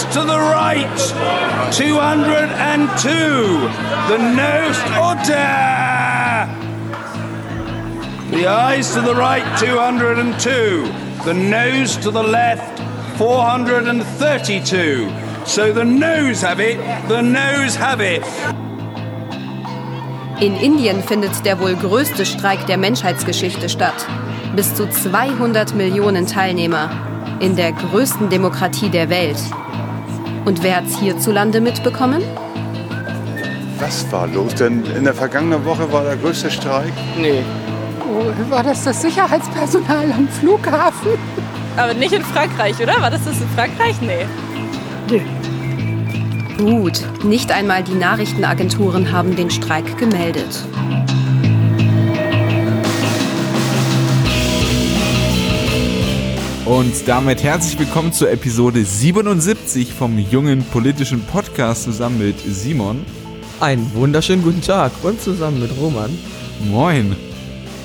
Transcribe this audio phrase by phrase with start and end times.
[0.00, 0.98] eyes to the right,
[1.72, 3.10] 202.
[4.08, 6.46] The nose order.
[8.30, 10.92] The eyes to the right, 202.
[11.24, 12.80] The nose to the left,
[13.18, 15.10] 432.
[15.44, 18.24] So the nose have it, the nose have it.
[20.40, 24.06] In Indien findet der wohl größte Streik der Menschheitsgeschichte statt.
[24.56, 26.88] Bis zu 200 Millionen Teilnehmer
[27.40, 29.36] in der größten Demokratie der Welt.
[30.44, 32.22] Und wer hat's hierzulande mitbekommen?
[33.78, 34.54] Was war los?
[34.54, 36.92] Denn in der vergangenen Woche war der größte Streik.
[37.18, 37.42] Nee.
[38.00, 41.12] Oh, war das das Sicherheitspersonal am Flughafen?
[41.76, 43.00] Aber nicht in Frankreich, oder?
[43.00, 43.96] War das das in Frankreich?
[44.00, 44.26] Nee.
[45.08, 45.22] Nee.
[46.58, 50.64] Gut, nicht einmal die Nachrichtenagenturen haben den Streik gemeldet.
[56.70, 63.04] Und damit herzlich willkommen zur Episode 77 vom jungen politischen Podcast zusammen mit Simon.
[63.58, 66.16] Einen wunderschönen guten Tag und zusammen mit Roman.
[66.70, 67.16] Moin.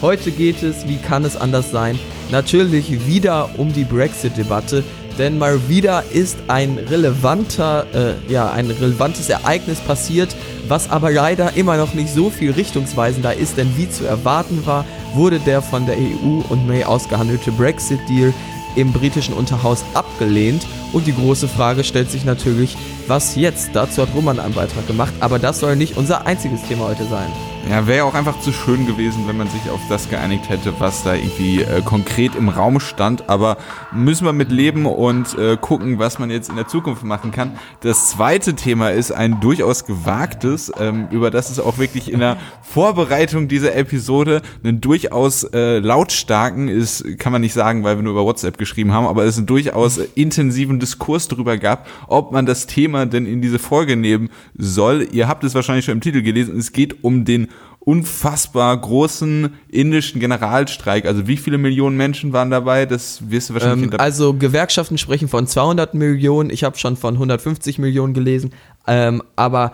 [0.03, 1.97] Heute geht es, wie kann es anders sein,
[2.29, 4.83] natürlich wieder um die Brexit-Debatte,
[5.17, 10.35] denn mal wieder ist ein relevanter, äh, ja, ein relevantes Ereignis passiert,
[10.67, 14.85] was aber leider immer noch nicht so viel richtungsweisender ist, denn wie zu erwarten war,
[15.15, 18.31] wurde der von der EU und May ausgehandelte Brexit-Deal
[18.75, 20.65] im britischen Unterhaus abgelehnt
[20.95, 23.71] und die große Frage stellt sich natürlich, was jetzt?
[23.73, 27.27] Dazu hat Roman einen Beitrag gemacht, aber das soll nicht unser einziges Thema heute sein.
[27.69, 31.01] Ja, wäre auch einfach zu schön gewesen, wenn man sich auf das geeinigt hätte, was
[31.01, 33.27] da irgendwie äh, konkret im Raum stand.
[33.27, 33.57] Aber
[33.91, 37.53] müssen wir mit leben und äh, gucken, was man jetzt in der Zukunft machen kann.
[37.81, 42.37] Das zweite Thema ist ein durchaus gewagtes, ähm, über das es auch wirklich in der
[42.61, 48.13] Vorbereitung dieser Episode einen durchaus äh, lautstarken ist, kann man nicht sagen, weil wir nur
[48.13, 52.45] über WhatsApp geschrieben haben, aber es einen durchaus äh, intensiven Diskurs darüber gab, ob man
[52.45, 55.07] das Thema denn in diese Folge nehmen soll.
[55.11, 56.57] Ihr habt es wahrscheinlich schon im Titel gelesen.
[56.57, 57.47] Es geht um den
[57.79, 61.05] unfassbar großen indischen Generalstreik.
[61.05, 62.85] Also wie viele Millionen Menschen waren dabei?
[62.85, 67.13] Das wirst du wahrscheinlich Ähm, also Gewerkschaften sprechen von 200 Millionen, ich habe schon von
[67.13, 68.51] 150 Millionen gelesen,
[68.87, 69.73] ähm, aber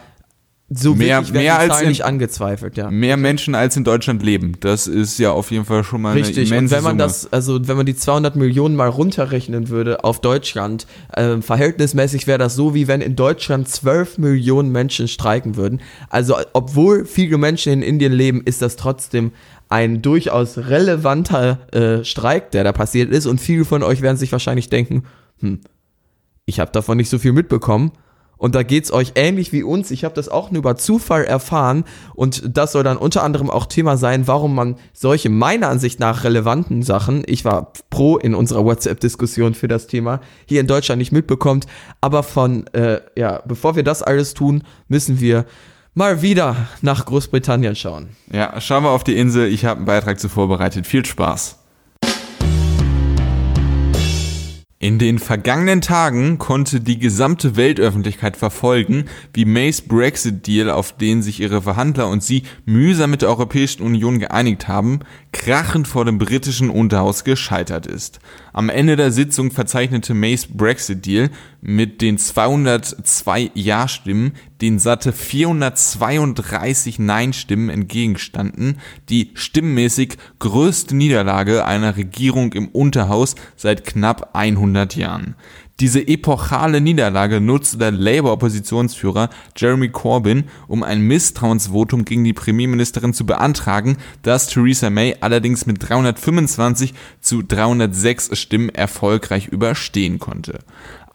[0.74, 2.90] so Mehr- wirklich mehr die als in- nicht angezweifelt, ja.
[2.90, 4.54] mehr Menschen als in Deutschland leben.
[4.62, 7.04] Das ist ja auf jeden Fall schon mal Richtig, eine und immense wenn man Summe.
[7.04, 10.88] das, also wenn man die 200 Millionen mal runterrechnen würde auf Deutschland,
[11.18, 15.82] ähm, verhältnismäßig wäre das so, wie wenn in Deutschland 12 Millionen Menschen streiken würden.
[16.09, 19.34] Also obwohl viele Menschen in Indien leben, ist das trotzdem
[19.68, 23.26] ein durchaus relevanter äh, Streik, der da passiert ist.
[23.26, 25.03] Und viele von euch werden sich wahrscheinlich denken,
[25.40, 25.59] hm,
[26.46, 27.92] ich habe davon nicht so viel mitbekommen.
[28.41, 29.91] Und da geht's euch ähnlich wie uns.
[29.91, 31.84] Ich habe das auch nur über Zufall erfahren.
[32.16, 36.24] Und das soll dann unter anderem auch Thema sein, warum man solche meiner Ansicht nach
[36.24, 41.12] relevanten Sachen, ich war pro in unserer WhatsApp-Diskussion für das Thema, hier in Deutschland nicht
[41.12, 41.68] mitbekommt.
[42.02, 45.46] Aber von, äh, ja, bevor wir das alles tun, müssen wir
[45.94, 48.09] mal wieder nach Großbritannien schauen.
[48.34, 49.50] Ja, schauen wir auf die Insel.
[49.50, 50.88] Ich habe einen Beitrag zu vorbereitet.
[50.88, 51.60] Viel Spaß.
[54.81, 61.40] In den vergangenen Tagen konnte die gesamte Weltöffentlichkeit verfolgen, wie Mays Brexit-Deal, auf den sich
[61.40, 65.02] ihre Verhandler und sie mühsam mit der Europäischen Union geeinigt haben,
[65.34, 68.22] krachend vor dem britischen Unterhaus gescheitert ist.
[68.53, 71.30] Am Ende der Sitzung verzeichnete Mays Brexit-Deal
[71.61, 78.77] mit den 202 Ja-Stimmen den satte 432 Nein-Stimmen entgegenstanden,
[79.09, 85.35] die stimmmäßig größte Niederlage einer Regierung im Unterhaus seit knapp 100 Jahren.
[85.79, 93.25] Diese epochale Niederlage nutzte der Labour-Oppositionsführer Jeremy Corbyn, um ein Misstrauensvotum gegen die Premierministerin zu
[93.25, 100.59] beantragen, das Theresa May allerdings mit 325 zu 306 Stimmen erfolgreich überstehen konnte.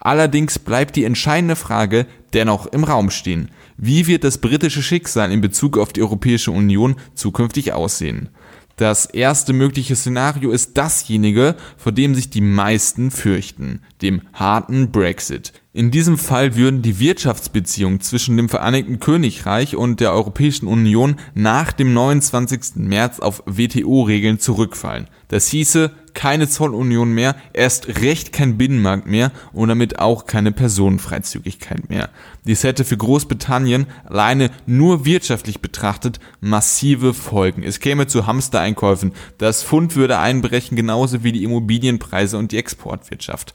[0.06, 3.50] Allerdings bleibt die entscheidende Frage dennoch im Raum stehen.
[3.76, 8.28] Wie wird das britische Schicksal in Bezug auf die Europäische Union zukünftig aussehen?
[8.76, 15.52] Das erste mögliche Szenario ist dasjenige, vor dem sich die meisten fürchten, dem harten Brexit.
[15.72, 21.72] In diesem Fall würden die Wirtschaftsbeziehungen zwischen dem Vereinigten Königreich und der Europäischen Union nach
[21.72, 22.76] dem 29.
[22.76, 25.08] März auf WTO-Regeln zurückfallen.
[25.28, 31.88] Das hieße keine Zollunion mehr, erst recht kein Binnenmarkt mehr und damit auch keine Personenfreizügigkeit
[31.90, 32.08] mehr.
[32.44, 37.62] Dies hätte für Großbritannien alleine nur wirtschaftlich betrachtet massive Folgen.
[37.62, 43.52] Es käme zu Hamstereinkäufen, das Pfund würde einbrechen, genauso wie die Immobilienpreise und die Exportwirtschaft.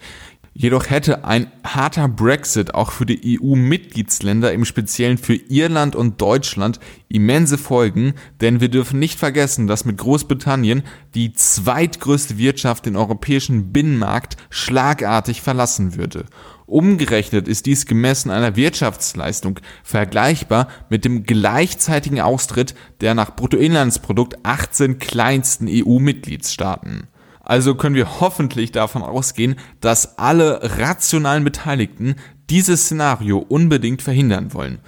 [0.53, 6.81] Jedoch hätte ein harter Brexit auch für die EU-Mitgliedsländer, im Speziellen für Irland und Deutschland,
[7.07, 10.83] immense Folgen, denn wir dürfen nicht vergessen, dass mit Großbritannien
[11.15, 16.25] die zweitgrößte Wirtschaft den europäischen Binnenmarkt schlagartig verlassen würde.
[16.65, 24.97] Umgerechnet ist dies gemessen einer Wirtschaftsleistung vergleichbar mit dem gleichzeitigen Austritt der nach Bruttoinlandsprodukt 18
[24.97, 27.07] kleinsten EU-Mitgliedstaaten.
[27.43, 32.15] Also können wir hoffentlich davon ausgehen, dass alle rationalen Beteiligten
[32.49, 34.79] dieses Szenario unbedingt verhindern wollen.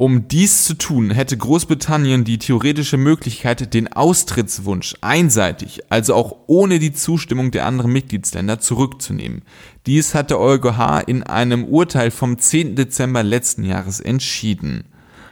[0.00, 6.78] Um dies zu tun, hätte Großbritannien die theoretische Möglichkeit, den Austrittswunsch einseitig, also auch ohne
[6.78, 9.42] die Zustimmung der anderen Mitgliedsländer, zurückzunehmen.
[9.84, 12.76] Dies hat der EuGH in einem Urteil vom 10.
[12.76, 14.84] Dezember letzten Jahres entschieden.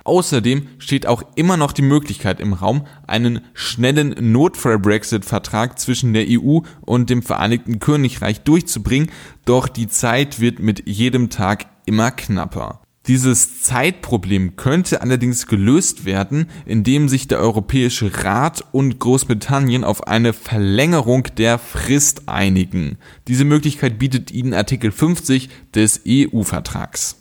[0.05, 6.61] Außerdem steht auch immer noch die Möglichkeit im Raum, einen schnellen Notfall-Brexit-Vertrag zwischen der EU
[6.81, 9.11] und dem Vereinigten Königreich durchzubringen,
[9.45, 12.81] doch die Zeit wird mit jedem Tag immer knapper.
[13.09, 20.35] Dieses Zeitproblem könnte allerdings gelöst werden, indem sich der Europäische Rat und Großbritannien auf eine
[20.35, 22.99] Verlängerung der Frist einigen.
[23.27, 27.18] Diese Möglichkeit bietet ihnen Artikel 50 des EU-Vertrags.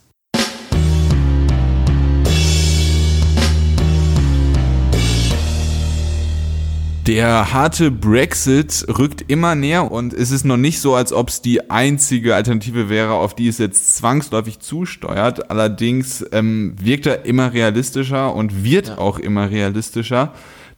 [7.08, 11.40] Der harte Brexit rückt immer näher und es ist noch nicht so, als ob es
[11.40, 15.50] die einzige Alternative wäre, auf die es jetzt zwangsläufig zusteuert.
[15.50, 18.98] Allerdings ähm, wirkt er immer realistischer und wird ja.
[18.98, 20.34] auch immer realistischer.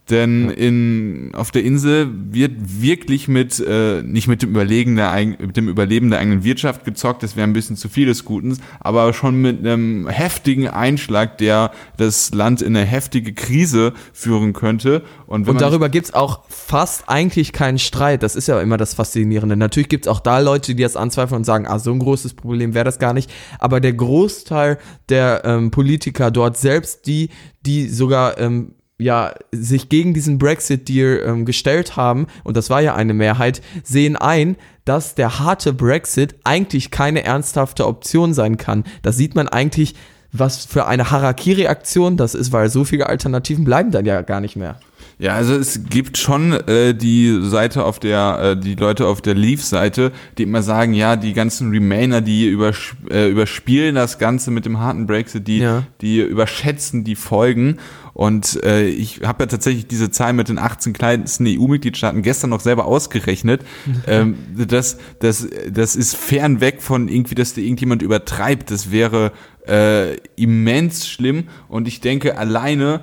[0.09, 5.55] Denn in, auf der Insel wird wirklich mit, äh, nicht mit dem, Überlegen der, mit
[5.55, 9.13] dem Überleben der eigenen Wirtschaft gezockt, das wäre ein bisschen zu viel des Guten, aber
[9.13, 15.03] schon mit einem heftigen Einschlag, der das Land in eine heftige Krise führen könnte.
[15.27, 19.55] Und, und darüber gibt's auch fast eigentlich keinen Streit, das ist ja immer das Faszinierende.
[19.55, 22.73] Natürlich gibt's auch da Leute, die das anzweifeln und sagen, ah, so ein großes Problem
[22.73, 27.29] wäre das gar nicht, aber der Großteil der ähm, Politiker dort, selbst die,
[27.61, 32.95] die sogar ähm, ja, sich gegen diesen Brexit-Deal ähm, gestellt haben, und das war ja
[32.95, 34.55] eine Mehrheit, sehen ein,
[34.85, 38.83] dass der harte Brexit eigentlich keine ernsthafte Option sein kann.
[39.01, 39.95] Das sieht man eigentlich,
[40.31, 44.55] was für eine Harakiri-Aktion das ist, weil so viele Alternativen bleiben dann ja gar nicht
[44.55, 44.79] mehr.
[45.21, 49.35] Ja, also es gibt schon äh, die Seite auf der, äh, die Leute auf der
[49.35, 54.65] Leaf-Seite, die immer sagen, ja, die ganzen Remainer, die übersp äh, überspielen das Ganze mit
[54.65, 55.83] dem harten Brexit, die, ja.
[56.01, 57.77] die überschätzen die Folgen.
[58.13, 62.59] Und äh, ich habe ja tatsächlich diese Zahl mit den 18 kleinsten EU-Mitgliedstaaten gestern noch
[62.59, 63.63] selber ausgerechnet.
[64.07, 68.71] ähm, das, das, das ist fernweg von irgendwie, dass da irgendjemand übertreibt.
[68.71, 69.31] Das wäre
[69.67, 71.45] äh, immens schlimm.
[71.67, 73.01] Und ich denke, alleine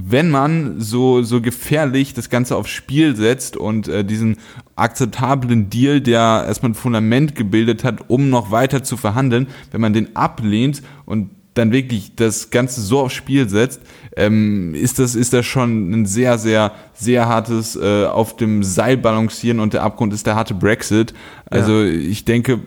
[0.00, 4.36] wenn man so, so gefährlich das Ganze aufs Spiel setzt und äh, diesen
[4.76, 9.92] akzeptablen Deal, der erstmal ein Fundament gebildet hat, um noch weiter zu verhandeln, wenn man
[9.92, 13.80] den ablehnt und dann wirklich das Ganze so aufs Spiel setzt,
[14.18, 18.96] ähm, ist das ist das schon ein sehr sehr sehr hartes äh, auf dem Seil
[18.96, 21.14] balancieren und der Abgrund ist der harte Brexit.
[21.46, 21.92] Also ja.
[21.92, 22.60] ich denke,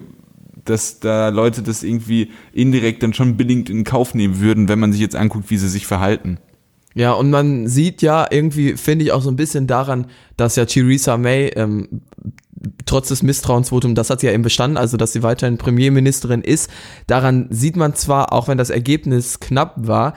[0.64, 4.94] dass da Leute das irgendwie indirekt dann schon billigend in Kauf nehmen würden, wenn man
[4.94, 6.38] sich jetzt anguckt, wie sie sich verhalten.
[6.94, 10.08] Ja, und man sieht ja irgendwie, finde ich auch so ein bisschen daran,
[10.38, 12.02] dass ja Theresa May ähm,
[12.86, 16.70] trotz des Misstrauensvotums, das hat sie ja eben bestanden, also dass sie weiterhin Premierministerin ist.
[17.08, 20.14] Daran sieht man zwar, auch wenn das Ergebnis knapp war,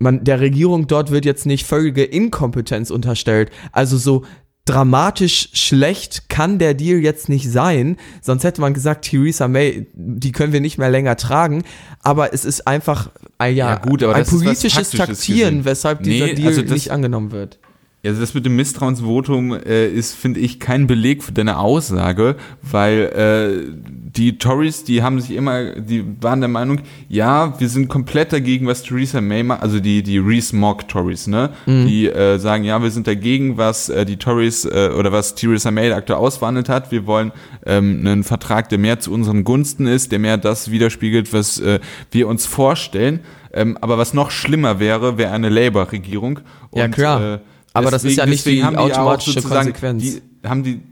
[0.00, 3.50] man, der Regierung dort wird jetzt nicht völlige Inkompetenz unterstellt.
[3.70, 4.24] Also so
[4.64, 7.96] dramatisch schlecht kann der Deal jetzt nicht sein.
[8.20, 11.64] Sonst hätte man gesagt, Theresa May, die können wir nicht mehr länger tragen.
[12.02, 16.48] Aber es ist einfach ein, ja, ja gut, ein politisches Taktieren, weshalb dieser nee, Deal
[16.48, 17.58] also nicht angenommen wird.
[18.02, 23.02] Also das mit dem Misstrauensvotum äh, ist, finde ich, kein Beleg für deine Aussage, weil
[23.02, 23.70] äh,
[24.16, 26.80] die Tories, die haben sich immer, die waren der Meinung,
[27.10, 31.50] ja, wir sind komplett dagegen, was Theresa May macht, also die die Rees-Mogg Tories, ne,
[31.66, 31.86] mhm.
[31.86, 35.70] die äh, sagen, ja, wir sind dagegen, was äh, die Tories äh, oder was Theresa
[35.70, 36.90] May aktuell ausverhandelt hat.
[36.90, 37.32] Wir wollen
[37.66, 41.80] ähm, einen Vertrag, der mehr zu unseren Gunsten ist, der mehr das widerspiegelt, was äh,
[42.10, 43.20] wir uns vorstellen.
[43.52, 46.40] Ähm, aber was noch schlimmer wäre, wäre eine Labour-Regierung.
[46.72, 47.40] Ja klar.
[47.72, 50.02] Aber das ist ja nicht die automatische Konsequenz.
[50.02, 50.82] Die, haben die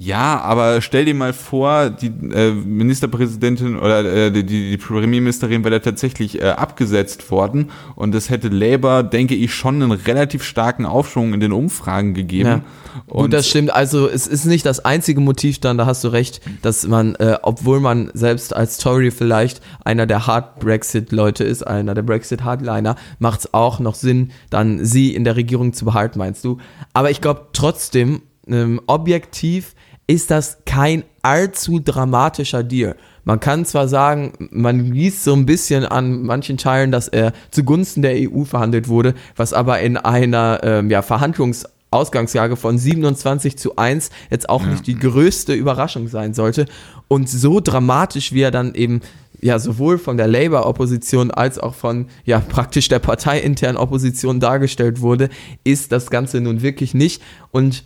[0.00, 5.82] ja, aber stell dir mal vor, die äh, Ministerpräsidentin oder äh, die, die Premierministerin wäre
[5.82, 11.34] tatsächlich äh, abgesetzt worden und das hätte Labour, denke ich, schon einen relativ starken Aufschwung
[11.34, 12.48] in den Umfragen gegeben.
[12.48, 12.60] Ja.
[13.08, 13.72] Und Gut, das stimmt.
[13.72, 17.36] Also es ist nicht das einzige Motiv dann, da hast du recht, dass man, äh,
[17.42, 23.40] obwohl man selbst als Tory vielleicht einer der Hard Brexit-Leute ist, einer der Brexit-Hardliner, macht
[23.40, 26.58] es auch noch Sinn, dann sie in der Regierung zu behalten, meinst du?
[26.92, 29.74] Aber ich glaube trotzdem, ähm, objektiv
[30.08, 32.96] ist das kein allzu dramatischer Deal.
[33.24, 38.00] Man kann zwar sagen, man liest so ein bisschen an manchen Teilen, dass er zugunsten
[38.00, 44.08] der EU verhandelt wurde, was aber in einer ähm, ja, Verhandlungsausgangslage von 27 zu 1
[44.30, 46.64] jetzt auch nicht die größte Überraschung sein sollte.
[47.08, 49.02] Und so dramatisch, wie er dann eben
[49.42, 55.28] ja sowohl von der Labour-Opposition als auch von ja praktisch der parteiinternen Opposition dargestellt wurde,
[55.64, 57.22] ist das Ganze nun wirklich nicht.
[57.50, 57.84] Und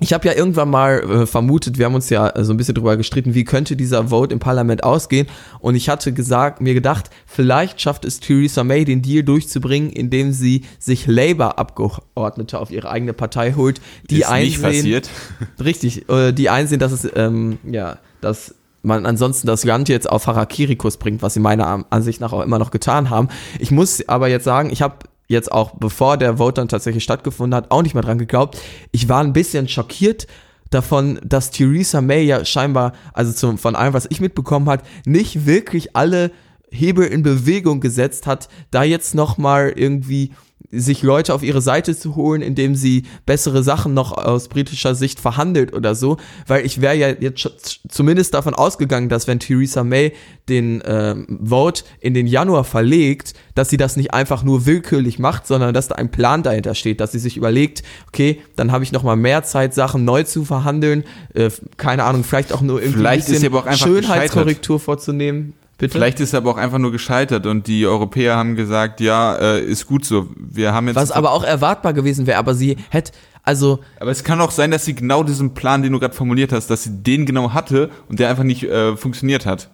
[0.00, 2.74] ich habe ja irgendwann mal äh, vermutet, wir haben uns ja äh, so ein bisschen
[2.74, 5.26] drüber gestritten, wie könnte dieser Vote im Parlament ausgehen.
[5.60, 10.32] Und ich hatte gesagt, mir gedacht, vielleicht schafft es Theresa May, den Deal durchzubringen, indem
[10.32, 15.10] sie sich Labour-Abgeordnete auf ihre eigene Partei holt, die Ist nicht einsehen, passiert.
[15.62, 20.26] richtig, äh, die einsehen, dass es ähm, ja, dass man ansonsten das Land jetzt auf
[20.26, 23.28] Harakiri-Kurs bringt, was sie meiner Ansicht nach auch immer noch getan haben.
[23.58, 24.96] Ich muss aber jetzt sagen, ich habe
[25.30, 28.58] jetzt auch, bevor der Vote dann tatsächlich stattgefunden hat, auch nicht mehr dran geglaubt.
[28.90, 30.26] Ich war ein bisschen schockiert
[30.70, 35.46] davon, dass Theresa May ja scheinbar, also zum, von allem, was ich mitbekommen hat, nicht
[35.46, 36.32] wirklich alle
[36.72, 40.32] Hebel in Bewegung gesetzt hat, da jetzt nochmal irgendwie
[40.70, 45.18] sich Leute auf ihre Seite zu holen, indem sie bessere Sachen noch aus britischer Sicht
[45.18, 50.12] verhandelt oder so, weil ich wäre ja jetzt zumindest davon ausgegangen, dass wenn Theresa May
[50.48, 55.46] den ähm, Vote in den Januar verlegt, dass sie das nicht einfach nur willkürlich macht,
[55.46, 58.92] sondern dass da ein Plan dahinter steht, dass sie sich überlegt, okay, dann habe ich
[58.92, 62.98] noch mal mehr Zeit, Sachen neu zu verhandeln, äh, keine Ahnung, vielleicht auch nur irgendwie
[62.98, 65.54] Vielleicht ein einfach Schönheitskorrektur vorzunehmen.
[65.80, 65.92] Bitte?
[65.92, 69.64] Vielleicht ist er aber auch einfach nur gescheitert und die Europäer haben gesagt, ja, äh,
[69.64, 70.28] ist gut so.
[70.36, 70.96] Wir haben jetzt.
[70.96, 74.70] Was aber auch erwartbar gewesen wäre, aber sie hätte, also aber es kann auch sein,
[74.70, 77.88] dass sie genau diesen Plan, den du gerade formuliert hast, dass sie den genau hatte
[78.10, 79.70] und der einfach nicht äh, funktioniert hat.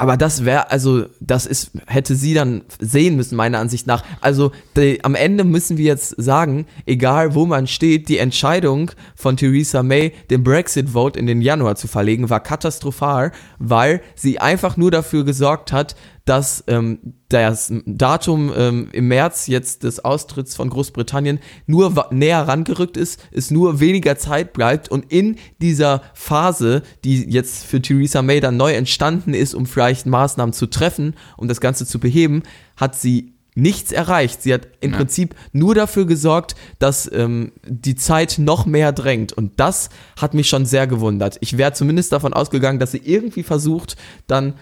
[0.00, 4.02] Aber das wäre, also, das ist, hätte sie dann sehen müssen, meiner Ansicht nach.
[4.22, 9.36] Also, die, am Ende müssen wir jetzt sagen, egal wo man steht, die Entscheidung von
[9.36, 14.90] Theresa May, den Brexit-Vote in den Januar zu verlegen, war katastrophal, weil sie einfach nur
[14.90, 15.96] dafür gesorgt hat,
[16.30, 22.96] dass ähm, das Datum ähm, im März jetzt des Austritts von Großbritannien nur näher rangerückt
[22.96, 28.38] ist, es nur weniger Zeit bleibt und in dieser Phase, die jetzt für Theresa May
[28.38, 32.44] dann neu entstanden ist, um vielleicht Maßnahmen zu treffen, um das Ganze zu beheben,
[32.76, 34.42] hat sie nichts erreicht.
[34.42, 39.32] Sie hat im Prinzip nur dafür gesorgt, dass ähm, die Zeit noch mehr drängt.
[39.32, 41.38] Und das hat mich schon sehr gewundert.
[41.40, 43.96] Ich wäre zumindest davon ausgegangen, dass sie irgendwie versucht,
[44.28, 44.54] dann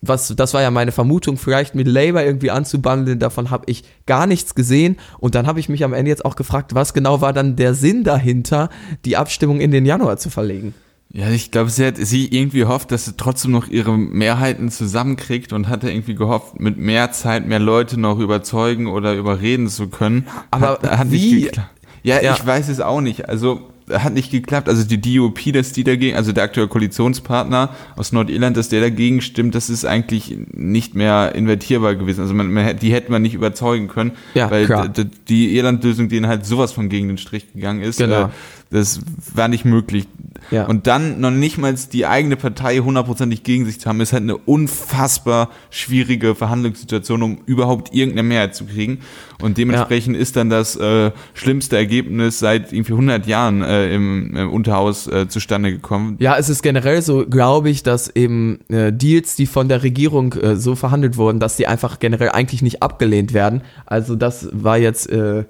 [0.00, 4.26] was, das war ja meine Vermutung, vielleicht mit Labour irgendwie anzubandeln, davon habe ich gar
[4.26, 4.96] nichts gesehen.
[5.18, 7.74] Und dann habe ich mich am Ende jetzt auch gefragt, was genau war dann der
[7.74, 8.68] Sinn dahinter,
[9.04, 10.74] die Abstimmung in den Januar zu verlegen.
[11.10, 15.54] Ja, ich glaube, sie hat sie irgendwie hofft, dass sie trotzdem noch ihre Mehrheiten zusammenkriegt
[15.54, 20.26] und hatte irgendwie gehofft, mit mehr Zeit mehr Leute noch überzeugen oder überreden zu können.
[20.50, 21.50] Aber hat, hat wie-.
[22.02, 22.34] Ja, Ja.
[22.34, 23.28] ich weiß es auch nicht.
[23.28, 24.68] Also hat nicht geklappt.
[24.68, 29.20] Also die DUP, dass die dagegen, also der aktuelle Koalitionspartner aus Nordirland, dass der dagegen
[29.20, 32.20] stimmt, das ist eigentlich nicht mehr invertierbar gewesen.
[32.22, 34.66] Also man, man, die hätte man nicht überzeugen können, Ja, weil
[35.28, 38.24] die Irland-Lösung, denen halt sowas von gegen den Strich gegangen ist, Genau.
[38.24, 38.28] äh,
[38.70, 39.00] das
[39.34, 40.06] war nicht möglich.
[40.50, 40.66] Ja.
[40.66, 44.22] Und dann noch nicht mal die eigene Partei hundertprozentig gegen sich zu haben, ist halt
[44.22, 49.00] eine unfassbar schwierige Verhandlungssituation, um überhaupt irgendeine Mehrheit zu kriegen.
[49.40, 54.50] Und dementsprechend ist dann das äh, schlimmste Ergebnis seit irgendwie 100 Jahren äh, im, im
[54.50, 56.16] Unterhaus äh, zustande gekommen.
[56.18, 60.32] Ja, es ist generell so, glaube ich, dass eben äh, Deals, die von der Regierung
[60.34, 63.62] äh, so verhandelt wurden, dass die einfach generell eigentlich nicht abgelehnt werden.
[63.86, 65.44] Also das war jetzt, äh,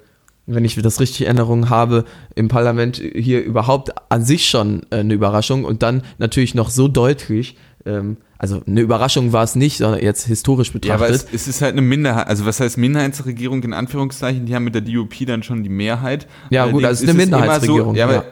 [0.48, 4.96] wenn ich das richtig in Erinnerung habe, im Parlament hier überhaupt an sich schon äh,
[4.96, 7.56] eine Überraschung und dann natürlich noch so deutlich.
[7.84, 11.28] Ähm, also eine Überraschung war es nicht, sondern jetzt historisch Ja, aber betrachtet.
[11.32, 14.74] es, es ist halt eine Minderheit, also was heißt Minderheitsregierung in Anführungszeichen, die haben mit
[14.74, 16.26] der DUP dann schon die Mehrheit.
[16.50, 18.24] Ja, gut, Allerdings also es ist eine Minderheitsregierung, So, ja, ja.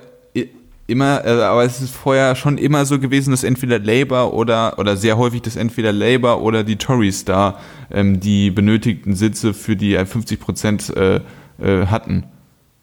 [0.87, 4.97] immer, äh, aber es ist vorher schon immer so gewesen, dass entweder Labour oder, oder
[4.97, 7.59] sehr häufig, dass entweder Labour oder die Tories da
[7.91, 11.21] ähm, die benötigten Sitze für die äh, 50 Prozent äh,
[11.61, 12.25] äh, hatten.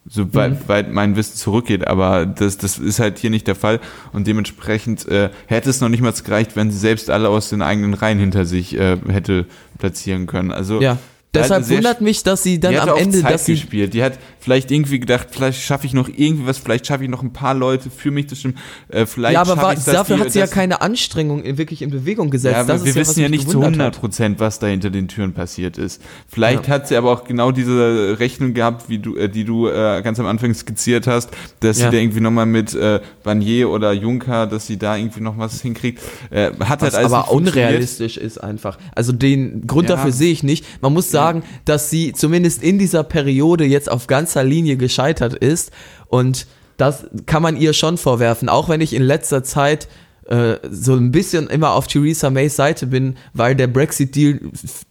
[0.06, 0.68] So weit, Mhm.
[0.68, 3.80] weit mein Wissen zurückgeht, aber das, das ist halt hier nicht der Fall
[4.12, 7.62] und dementsprechend äh, hätte es noch nicht mal gereicht, wenn sie selbst alle aus den
[7.62, 9.46] eigenen Reihen hinter sich äh, hätte
[9.77, 10.51] platzieren können.
[10.51, 10.98] Also ja.
[11.35, 13.93] Deshalb wundert mich, dass sie dann am Ende, Zeit dass sie gespielt.
[13.93, 17.23] Die hat vielleicht irgendwie gedacht, vielleicht schaffe ich noch irgendwie was, vielleicht schaffe ich noch
[17.23, 18.55] ein paar Leute für mich zu stimmen.
[18.89, 21.81] Äh, vielleicht ja, aber war, dass dafür die- hat sie ja keine Anstrengung in, wirklich
[21.81, 22.55] in Bewegung gesetzt.
[22.55, 23.99] ja, das wir ja, wissen ja mich nicht zu gewundert 100 hat.
[24.01, 26.01] Prozent, was da hinter den Türen passiert ist.
[26.27, 30.01] Vielleicht hat sie aber auch genau diese Rechnung gehabt, wie du, äh, die du äh,
[30.03, 31.29] ganz am Anfang skizziert hast,
[31.61, 31.89] dass Ja.
[31.89, 35.61] sie da irgendwie nochmal mit äh, Barnier oder Juncker, dass sie da irgendwie noch was
[35.61, 35.99] hinkriegt.
[36.29, 38.77] Äh, hat Was halt alles aber unrealistisch ist einfach.
[38.93, 39.95] Also den Grund Ja.
[39.95, 40.63] dafür sehe ich nicht.
[40.81, 41.23] Man muss sagen,
[41.65, 45.72] dass sie zumindest in dieser Periode jetzt auf ganzer Linie gescheitert ist
[46.08, 49.88] und das kann man ihr schon vorwerfen, auch wenn ich in letzter Zeit
[50.25, 54.39] äh, so ein bisschen immer auf Theresa Mays Seite bin, weil der Brexit-Deal,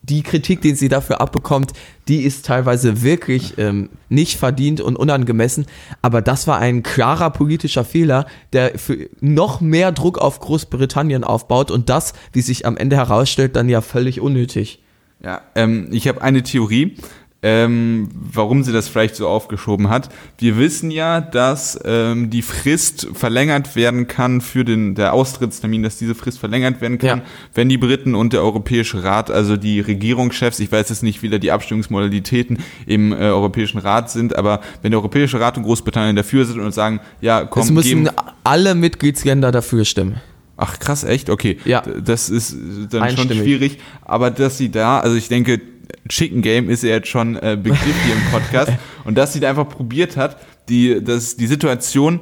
[0.02, 1.72] die Kritik, die sie dafür abbekommt,
[2.08, 5.66] die ist teilweise wirklich ähm, nicht verdient und unangemessen.
[6.02, 11.70] Aber das war ein klarer politischer Fehler, der für noch mehr Druck auf Großbritannien aufbaut
[11.70, 14.81] und das, wie sich am Ende herausstellt, dann ja völlig unnötig.
[15.24, 16.96] Ja, ähm, ich habe eine Theorie,
[17.44, 20.08] ähm, warum sie das vielleicht so aufgeschoben hat.
[20.38, 25.96] Wir wissen ja, dass ähm, die Frist verlängert werden kann für den der Austrittstermin, dass
[25.98, 27.24] diese Frist verlängert werden kann, Ja.
[27.54, 31.30] wenn die Briten und der Europäische Rat, also die Regierungschefs, ich weiß jetzt nicht, wie
[31.30, 36.14] da die Abstimmungsmodalitäten im äh, Europäischen Rat sind, aber wenn der Europäische Rat und Großbritannien
[36.14, 40.20] dafür sind und sagen, ja, komm, es müssen geben, alle Mitgliedsländer dafür stimmen.
[40.56, 41.30] Ach krass, echt?
[41.30, 41.58] Okay.
[41.64, 41.80] Ja.
[41.80, 43.38] Das ist dann schon Einstimmig.
[43.38, 43.78] schwierig.
[44.02, 45.60] Aber dass sie da, also ich denke,
[46.08, 48.72] Chicken Game ist ja jetzt schon äh, Begriff hier im Podcast.
[49.04, 50.36] und dass sie da einfach probiert hat,
[50.68, 52.20] die, dass die Situation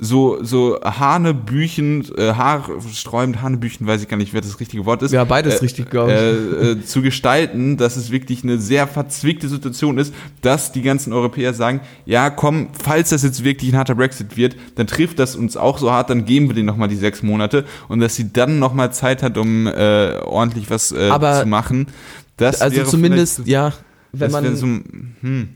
[0.00, 5.12] so, so Hanebüchen, äh, haarsträubend, Hanebüchen, weiß ich gar nicht, wer das richtige Wort ist.
[5.12, 6.14] Ja, beides richtig, glaub ich.
[6.14, 11.12] Äh, äh, zu gestalten, dass es wirklich eine sehr verzwickte Situation ist, dass die ganzen
[11.12, 15.34] Europäer sagen, ja komm, falls das jetzt wirklich ein harter Brexit wird, dann trifft das
[15.34, 18.32] uns auch so hart, dann geben wir denen nochmal die sechs Monate und dass sie
[18.32, 21.86] dann nochmal Zeit hat, um äh, ordentlich was äh, Aber- zu machen.
[22.36, 23.72] Das Also zumindest, ja,
[24.12, 25.48] wenn man so, hm.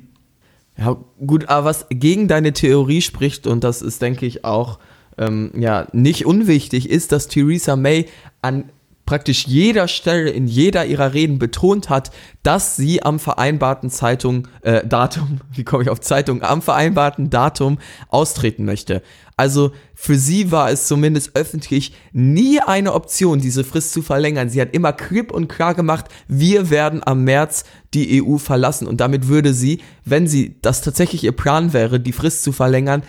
[0.76, 4.78] Ja, gut, aber was gegen deine Theorie spricht, und das ist, denke ich, auch
[5.18, 8.06] ähm, ja, nicht unwichtig, ist, dass Theresa May
[8.40, 8.64] an
[9.04, 12.10] praktisch jeder Stelle in jeder ihrer Reden betont hat,
[12.42, 17.78] dass sie am vereinbarten Zeitung, äh, Datum, wie komme ich auf Zeitung, am vereinbarten Datum
[18.08, 19.02] austreten möchte.
[19.42, 24.48] Also für sie war es zumindest öffentlich nie eine Option, diese Frist zu verlängern.
[24.48, 28.86] Sie hat immer klipp und klar gemacht, wir werden am März die EU verlassen.
[28.86, 33.02] Und damit würde sie, wenn sie das tatsächlich ihr Plan wäre, die Frist zu verlängern,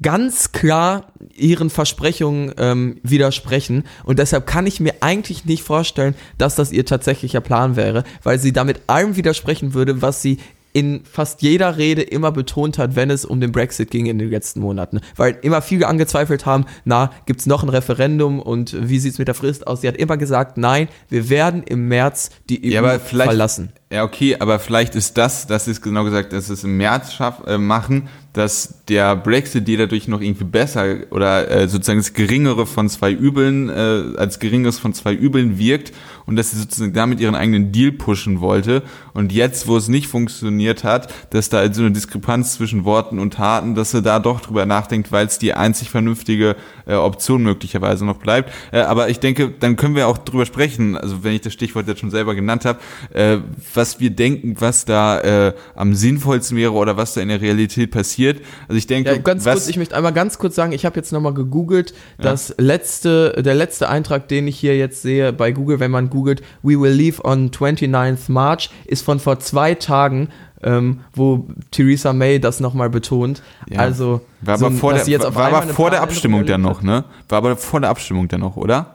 [0.00, 3.84] ganz klar ihren Versprechungen ähm, widersprechen.
[4.04, 8.38] Und deshalb kann ich mir eigentlich nicht vorstellen, dass das ihr tatsächlicher Plan wäre, weil
[8.38, 10.38] sie damit allem widersprechen würde, was sie
[10.78, 14.30] in fast jeder Rede immer betont hat, wenn es um den Brexit ging in den
[14.30, 15.00] letzten Monaten.
[15.16, 19.34] Weil immer viele angezweifelt haben, na, gibt's noch ein Referendum und wie sieht's mit der
[19.34, 19.80] Frist aus?
[19.80, 23.72] Sie hat immer gesagt, nein, wir werden im März die EU Ja, aber vielleicht, verlassen.
[23.90, 27.42] Ja, okay, aber vielleicht ist das, das ist genau gesagt, dass es im März schaff,
[27.46, 32.88] äh, machen, dass der Brexit-Deal dadurch noch irgendwie besser oder äh, sozusagen das geringere von
[32.88, 35.92] zwei Übeln, äh, als geringeres von zwei Übeln wirkt
[36.28, 38.82] und dass sie sozusagen damit ihren eigenen Deal pushen wollte
[39.14, 43.34] und jetzt, wo es nicht funktioniert hat, dass da so eine Diskrepanz zwischen Worten und
[43.34, 46.54] Taten, dass sie da doch drüber nachdenkt, weil es die einzig vernünftige
[46.86, 48.52] äh, Option möglicherweise noch bleibt.
[48.72, 51.88] Äh, aber ich denke, dann können wir auch drüber sprechen, also wenn ich das Stichwort
[51.88, 52.78] jetzt schon selber genannt habe,
[53.14, 53.38] äh,
[53.72, 57.90] was wir denken, was da äh, am sinnvollsten wäre oder was da in der Realität
[57.90, 58.42] passiert.
[58.68, 60.96] Also ich denke, Ja, ganz was, kurz, ich möchte einmal ganz kurz sagen, ich habe
[60.96, 65.80] jetzt nochmal gegoogelt, das letzte, der letzte Eintrag, den ich hier jetzt sehe bei Google,
[65.80, 70.28] wenn man googelt, we will leave on 29th March, ist von vor zwei Tagen,
[70.62, 73.42] ähm, wo Theresa May das nochmal betont.
[73.68, 73.80] Ja.
[73.80, 76.02] Also, war aber so, vor dass der, sie jetzt auf war einmal aber vor der
[76.02, 77.04] Abstimmung dann noch, ne?
[77.28, 78.94] War aber vor der Abstimmung dann noch, oder?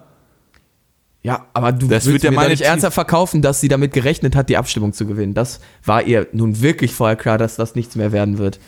[1.21, 4.35] Ja, aber du Das willst wird ja mir nicht ernsthaft verkaufen, dass sie damit gerechnet
[4.35, 5.33] hat, die Abstimmung zu gewinnen.
[5.33, 8.59] Das war ihr nun wirklich vorher klar, dass das nichts mehr werden wird.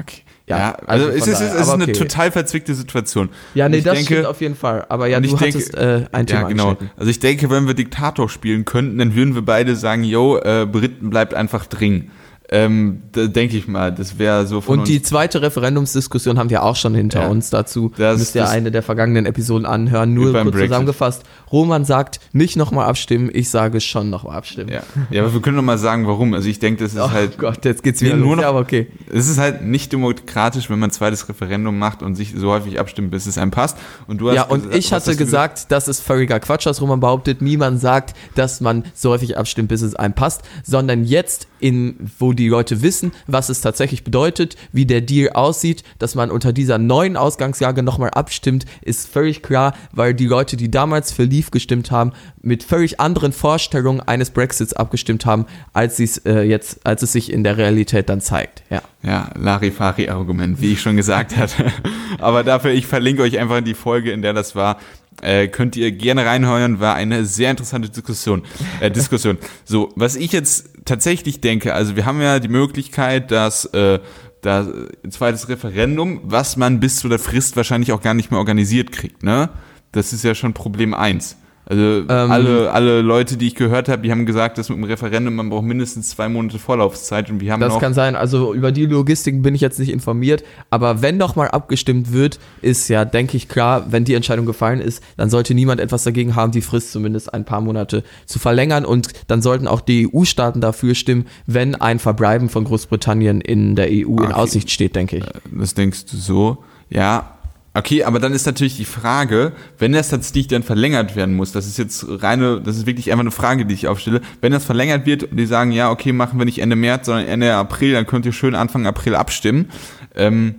[0.00, 0.22] Okay.
[0.48, 1.92] Ja, Ja, also also, es ist, es ist aber eine okay.
[1.94, 3.30] total verzwickte Situation.
[3.54, 4.86] Ja, nee, das denke- stimmt auf jeden Fall.
[4.88, 6.76] Aber ja, du ich denke- hattest äh, ein Thema ja, genau.
[6.96, 10.64] Also ich denke, wenn wir Diktator spielen könnten, dann würden wir beide sagen, yo, äh,
[10.70, 12.10] Briten bleibt einfach drin.
[12.48, 16.62] Ähm, da denke ich mal, das wäre so von Und die zweite Referendumsdiskussion haben wir
[16.62, 17.26] auch schon hinter Ja.
[17.28, 17.50] uns.
[17.50, 20.14] Dazu Das- müsst ihr eine der vergangenen Episoden anhören.
[20.14, 20.62] Nur kurz Brexit.
[20.68, 21.22] zusammengefasst.
[21.50, 23.30] Roman sagt, nicht nochmal abstimmen.
[23.32, 24.70] Ich sage schon nochmal abstimmen.
[24.70, 24.82] ja.
[25.10, 26.34] ja, aber wir können doch mal sagen, warum.
[26.34, 27.36] Also ich denke, das ist Oh halt.
[27.38, 28.42] Gott, jetzt geht's wieder nur los.
[28.42, 28.86] noch- aber okay.
[29.12, 32.78] Es ist halt nicht demokratisch, wenn man ein zweites Referendum macht und sich so häufig
[32.78, 33.76] abstimmt, bis es einem passt.
[34.06, 36.80] Und du hast Ja, und gesa- ich hatte du gesagt, das ist völliger Quatsch, was
[36.80, 37.42] Roman behauptet.
[37.42, 42.32] Niemand sagt, dass man so häufig abstimmt, bis es einem passt, sondern jetzt, in, wo
[42.32, 46.78] die Leute wissen, was es tatsächlich bedeutet, wie der Deal aussieht, dass man unter dieser
[46.78, 51.90] neuen Ausgangslage nochmal abstimmt, ist völlig klar, weil die Leute, die damals für Leave gestimmt
[51.90, 57.12] haben, mit völlig anderen Vorstellungen eines Brexits abgestimmt haben, als, sie's, äh, jetzt, als es
[57.12, 58.62] sich in der Realität dann zeigt.
[58.70, 58.82] Ja.
[59.02, 61.72] Ja, Larifari-Argument, wie ich schon gesagt hatte.
[62.18, 64.78] Aber dafür, ich verlinke euch einfach die Folge, in der das war.
[65.22, 68.42] Äh, könnt ihr gerne reinhören, war eine sehr interessante Diskussion.
[68.80, 69.38] Äh, Diskussion.
[69.64, 73.98] So, was ich jetzt tatsächlich denke, also wir haben ja die Möglichkeit, dass äh,
[74.42, 74.66] da
[75.04, 78.92] ein zweites Referendum, was man bis zu der Frist wahrscheinlich auch gar nicht mehr organisiert
[78.92, 79.50] kriegt, ne?
[79.92, 81.36] Das ist ja schon Problem eins.
[81.68, 84.84] Also Ähm, alle, alle Leute, die ich gehört habe, die haben gesagt, dass mit dem
[84.84, 88.54] Referendum man braucht mindestens zwei Monate Vorlaufzeit und wir haben Das noch kann sein, also
[88.54, 92.88] über die Logistiken bin ich jetzt nicht informiert, aber wenn doch mal abgestimmt wird, ist
[92.88, 96.52] ja, denke ich, klar, wenn die Entscheidung gefallen ist, dann sollte niemand etwas dagegen haben,
[96.52, 100.94] die Frist zumindest ein paar Monate zu verlängern und dann sollten auch die EU-Staaten dafür
[100.94, 104.32] stimmen, wenn ein Verbleiben von Großbritannien in der EU in Okay.
[104.34, 105.24] Aussicht steht, denke ich.
[105.50, 106.58] Das denkst du so?
[106.90, 107.35] Ja.
[107.76, 111.66] Okay, aber dann ist natürlich die Frage, wenn das tatsächlich dann verlängert werden muss, das
[111.66, 115.04] ist jetzt reine, das ist wirklich einfach eine Frage, die ich aufstelle, wenn das verlängert
[115.04, 118.06] wird und die sagen, ja, okay, machen wir nicht Ende März, sondern Ende April, dann
[118.06, 119.68] könnt ihr schön Anfang April abstimmen,
[120.14, 120.54] ähm,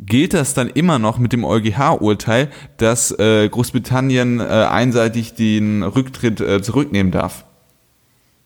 [0.00, 2.48] gilt das dann immer noch mit dem EuGH-Urteil,
[2.78, 7.44] dass äh, Großbritannien äh, einseitig den Rücktritt äh, zurücknehmen darf?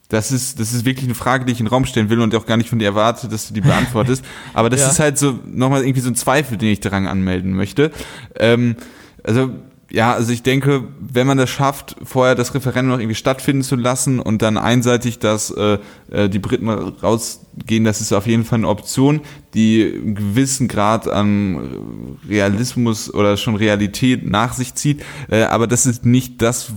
[0.08, 2.34] Das ist, das ist wirklich eine Frage, die ich in den Raum stellen will und
[2.34, 4.24] auch gar nicht von dir erwarte, dass du die beantwortest.
[4.54, 4.88] Aber das Ja.
[4.90, 7.90] ist halt so nochmal irgendwie so ein Zweifel, den ich daran anmelden möchte.
[8.38, 8.76] Ähm,
[9.22, 9.50] also,
[9.90, 13.74] ja, also ich denke, wenn man das schafft, vorher das Referendum noch irgendwie stattfinden zu
[13.74, 15.78] lassen und dann einseitig, dass äh,
[16.10, 19.22] äh, die Briten rausgehen, das ist auf jeden Fall eine Option,
[19.54, 25.02] die einen gewissen Grad an Realismus oder schon Realität nach sich zieht.
[25.30, 26.70] Äh, aber das ist nicht das,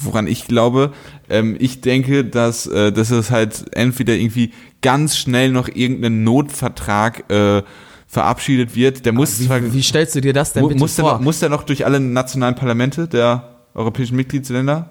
[0.00, 0.92] woran ich glaube.
[1.28, 7.28] Ähm, ich denke, dass, äh, dass es halt entweder irgendwie ganz schnell noch irgendein Notvertrag
[7.28, 7.62] äh,
[8.16, 9.04] verabschiedet wird.
[9.04, 11.12] Der muss zwar, Wie, wie stellst du dir das denn bitte muss, der vor?
[11.12, 14.88] noch, muss der noch durch alle nationalen Parlamente der europäischen Mitgliedsländer?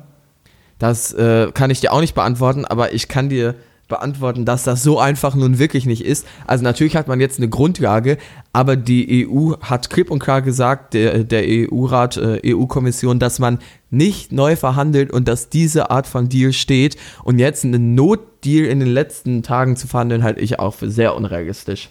[0.77, 3.55] Das äh, kann ich dir auch nicht beantworten, aber ich kann dir
[3.87, 6.27] beantworten, dass das so einfach nun wirklich nicht ist.
[6.45, 8.19] Also natürlich hat man jetzt eine Grundlage,
[8.53, 13.57] aber die EU hat klipp und klar gesagt, der, der EU-Rat, äh, EU-Kommission, dass man
[13.89, 16.95] nicht neu verhandelt und dass diese Art von Deal steht.
[17.23, 21.15] Und jetzt einen Notdeal in den letzten Tagen zu verhandeln, halte ich auch für sehr
[21.15, 21.89] unrealistisch.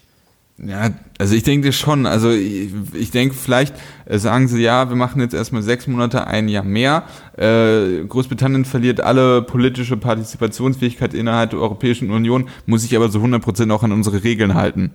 [0.56, 2.06] Ja, also ich denke schon.
[2.06, 6.26] Also ich, ich denke, vielleicht äh, sagen sie, ja, wir machen jetzt erstmal sechs Monate,
[6.28, 7.04] ein Jahr mehr.
[7.36, 13.72] Äh, Großbritannien verliert alle politische Partizipationsfähigkeit innerhalb der Europäischen Union, muss sich aber so 100%
[13.72, 14.92] auch an unsere Regeln halten.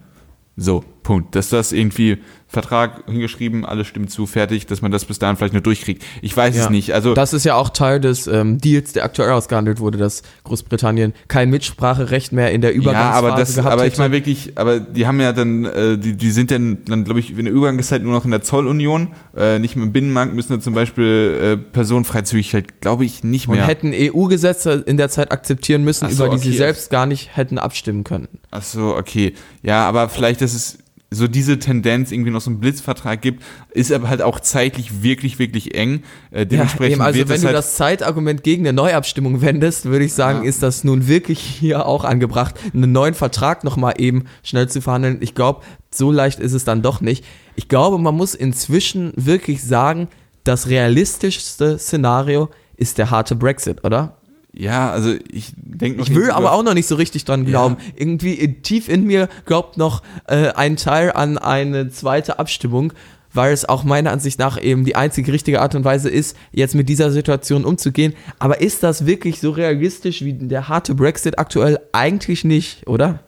[0.55, 1.35] So, Punkt.
[1.35, 5.53] Dass das irgendwie Vertrag hingeschrieben, alles stimmt zu, fertig, dass man das bis dahin vielleicht
[5.53, 6.03] nur durchkriegt.
[6.21, 6.69] Ich weiß es Ja.
[6.69, 6.93] nicht.
[6.93, 11.13] Also Das ist ja auch Teil des ähm, Deals, der aktuell ausgehandelt wurde, dass Großbritannien
[11.27, 14.79] kein Mitspracherecht mehr in der ja, Übergangsphase aber das, gehabt aber ich meine wirklich, aber
[14.79, 18.03] die haben ja dann, äh, die, die sind dann, dann glaube ich, in der Übergangszeit
[18.03, 21.57] nur noch in der Zollunion, äh, nicht mehr im Binnenmarkt, müssen dann zum Beispiel äh,
[21.57, 23.65] Personenfreizügigkeit, glaube ich, nicht und mehr.
[23.65, 26.57] hätten EU-Gesetze in der Zeit akzeptieren müssen, so, über die sie okay.
[26.57, 28.27] selbst gar nicht hätten abstimmen können.
[28.51, 29.33] Ach so, okay.
[29.63, 30.77] Ja, aber vielleicht, dass es
[31.11, 35.39] so diese Tendenz irgendwie noch so einen Blitzvertrag gibt, ist aber halt auch zeitlich wirklich,
[35.39, 36.03] wirklich eng.
[36.29, 40.13] Äh, dementsprechend eben, also wenn du halt, das Zeitargument gegen eine Neuabstimmung wendest, würde ich
[40.13, 40.49] sagen, Ja.
[40.49, 45.17] ist das nun wirklich hier auch angebracht, einen neuen Vertrag nochmal eben schnell zu verhandeln.
[45.21, 47.25] Ich glaube, so leicht ist es dann doch nicht.
[47.55, 50.09] Ich glaube, man muss inzwischen wirklich sagen,
[50.43, 54.18] das realistischste Szenario ist der harte Brexit, oder?
[54.53, 57.77] Ja, also ich denke Ich will aber auch noch nicht so richtig dran glauben.
[57.95, 62.91] Irgendwie in, tief in mir glaubt noch äh, ein Teil an eine zweite Abstimmung,
[63.31, 66.73] weil es auch meiner Ansicht nach eben die einzige richtige Art und Weise ist, jetzt
[66.73, 68.15] mit dieser Situation umzugehen.
[68.39, 71.79] Aber ist das wirklich so realistisch wie der harte Brexit aktuell?
[71.91, 73.19] Eigentlich nicht, oder?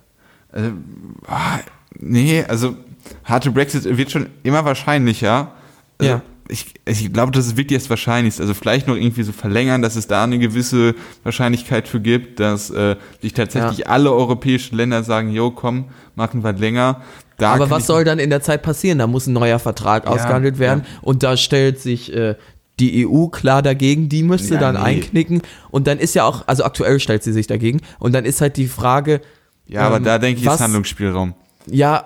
[1.28, 1.60] Ah,
[2.00, 2.76] nee, also
[3.24, 5.52] harte Brexit wird schon immer wahrscheinlicher.
[6.00, 6.22] Also, Ja.
[6.54, 8.42] Ich, ich glaube, das ist wirklich das Wahrscheinlichste.
[8.42, 12.70] Also vielleicht noch irgendwie so verlängern, dass es da eine gewisse Wahrscheinlichkeit für gibt, dass
[12.70, 13.86] äh, sich tatsächlich Ja.
[13.86, 15.86] alle europäischen Länder sagen, jo, komm,
[16.16, 17.02] machen wir länger.
[17.38, 19.00] Da Aber was soll dann in der Zeit passieren?
[19.00, 22.36] Da muss ein neuer Vertrag ausgehandelt werden und da stellt sich äh,
[22.82, 24.82] die EU klar dagegen, die müsste Ja, dann nee.
[24.82, 28.42] einknicken und dann ist ja auch, also aktuell stellt sie sich dagegen und dann ist
[28.42, 29.22] halt die Frage,
[29.68, 31.34] Ja, aber ähm, da denke ich, was- ist Handlungsspielraum.
[31.68, 32.06] ja,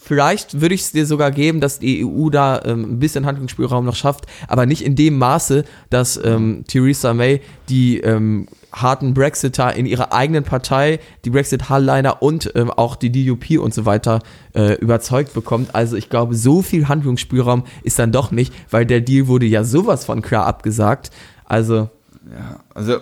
[0.00, 3.84] vielleicht würde ich es dir sogar geben, dass die EU da ähm, ein bisschen Handlungsspielraum
[3.84, 9.74] noch schafft, aber nicht in dem Maße, dass ähm, Theresa May die ähm, harten Brexiter
[9.74, 14.20] in ihrer eigenen Partei, die Brexit-Hardliner und ähm, auch die DUP und so weiter
[14.54, 15.74] äh, überzeugt bekommt.
[15.74, 19.64] Also ich glaube, so viel Handlungsspielraum ist dann doch nicht, weil der Deal wurde ja
[19.64, 21.10] sowas von klar abgesagt.
[21.44, 21.88] Also
[22.30, 22.98] Ja, also,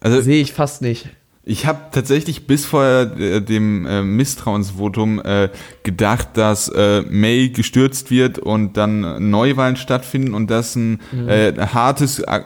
[0.00, 1.08] also sehe ich fast nicht.
[1.48, 5.48] Ich habe tatsächlich bis vor äh, dem äh, Misstrauensvotum äh,
[5.84, 12.18] gedacht, dass äh, May gestürzt wird und dann Neuwahlen stattfinden und das ein äh, hartes
[12.18, 12.40] äh,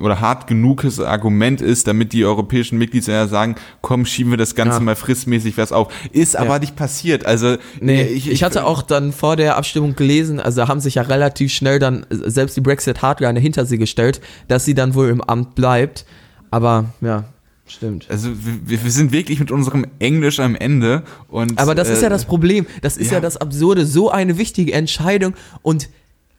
[0.00, 4.78] oder hart genuges Argument ist, damit die europäischen Mitgliedsländer sagen, komm, schieben wir das Ganze
[4.78, 4.82] Ja.
[4.82, 5.92] mal fristmäßig was auf.
[6.12, 7.26] Ist aber nicht passiert.
[7.26, 11.02] Also Nee, äh, ich, hatte auch dann vor der Abstimmung gelesen, also haben sich ja
[11.02, 15.54] relativ schnell dann selbst die Brexit-Hardliner hinter sie gestellt, dass sie dann wohl im Amt
[15.54, 16.06] bleibt.
[16.50, 17.24] Aber ja,
[17.70, 18.06] stimmt.
[18.08, 18.30] Also
[18.64, 22.08] wir, wir sind wirklich mit unserem Englisch am Ende und Aber das ist äh, ja
[22.08, 22.66] das Problem.
[22.82, 23.14] Das ist ja.
[23.14, 23.20] ja.
[23.20, 23.86] das Absurde.
[23.86, 25.88] So eine wichtige Entscheidung und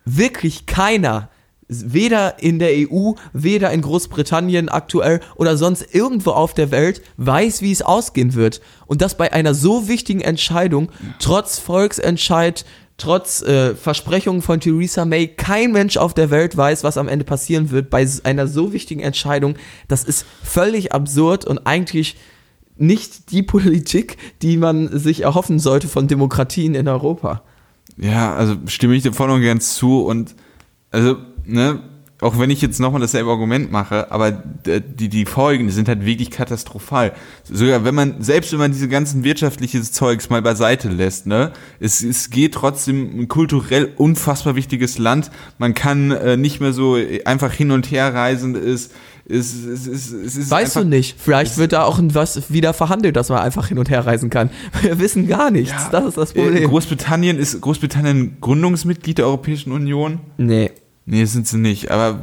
[0.06, 1.30] wirklich keiner
[1.70, 7.62] weder in der EU, weder in Großbritannien aktuell oder sonst irgendwo auf der Welt weiß,
[7.62, 8.60] wie es ausgehen wird.
[8.88, 12.66] Und das bei einer so wichtigen Entscheidung, trotz Volksentscheid,
[13.00, 17.26] trotz äh, Versprechungen von Theresa May, kein Mensch auf der Welt weiß, was am Ende
[17.26, 19.56] passieren wird bei einer so wichtigen Entscheidung.
[19.88, 22.18] Das ist völlig absurd und eigentlich
[22.78, 27.44] nicht die Politik, die man sich erhoffen sollte von Demokratien in Europa.
[27.98, 30.36] Ja, also stimme ich dir voll und ganz zu und
[30.92, 31.82] also, ne,
[32.22, 36.06] auch wenn ich jetzt nochmal dasselbe Argument mache, aber d- die, die Folgen sind halt
[36.06, 37.14] wirklich katastrophal.
[37.44, 42.04] Sogar wenn man, selbst wenn man diese ganzen wirtschaftliches Zeugs mal beiseite lässt, ne, es,
[42.04, 45.32] es geht trotzdem ein kulturell unfassbar wichtiges Land.
[45.58, 48.90] Man kann äh, nicht mehr so einfach hin und her reisen, es,
[49.32, 52.74] es, es, es, es ist Weißt einfach, du nicht, vielleicht wird da auch was wieder
[52.74, 54.50] verhandelt, dass man einfach hin und her reisen kann.
[54.82, 56.68] Wir wissen gar nichts, Ja, das ist das äh, Problem.
[56.70, 60.20] Großbritannien ist Großbritannien Gründungsmitglied der Europäischen Union?
[60.38, 60.72] nee.
[61.06, 61.92] Nee, sind sie nicht.
[61.92, 62.20] Aber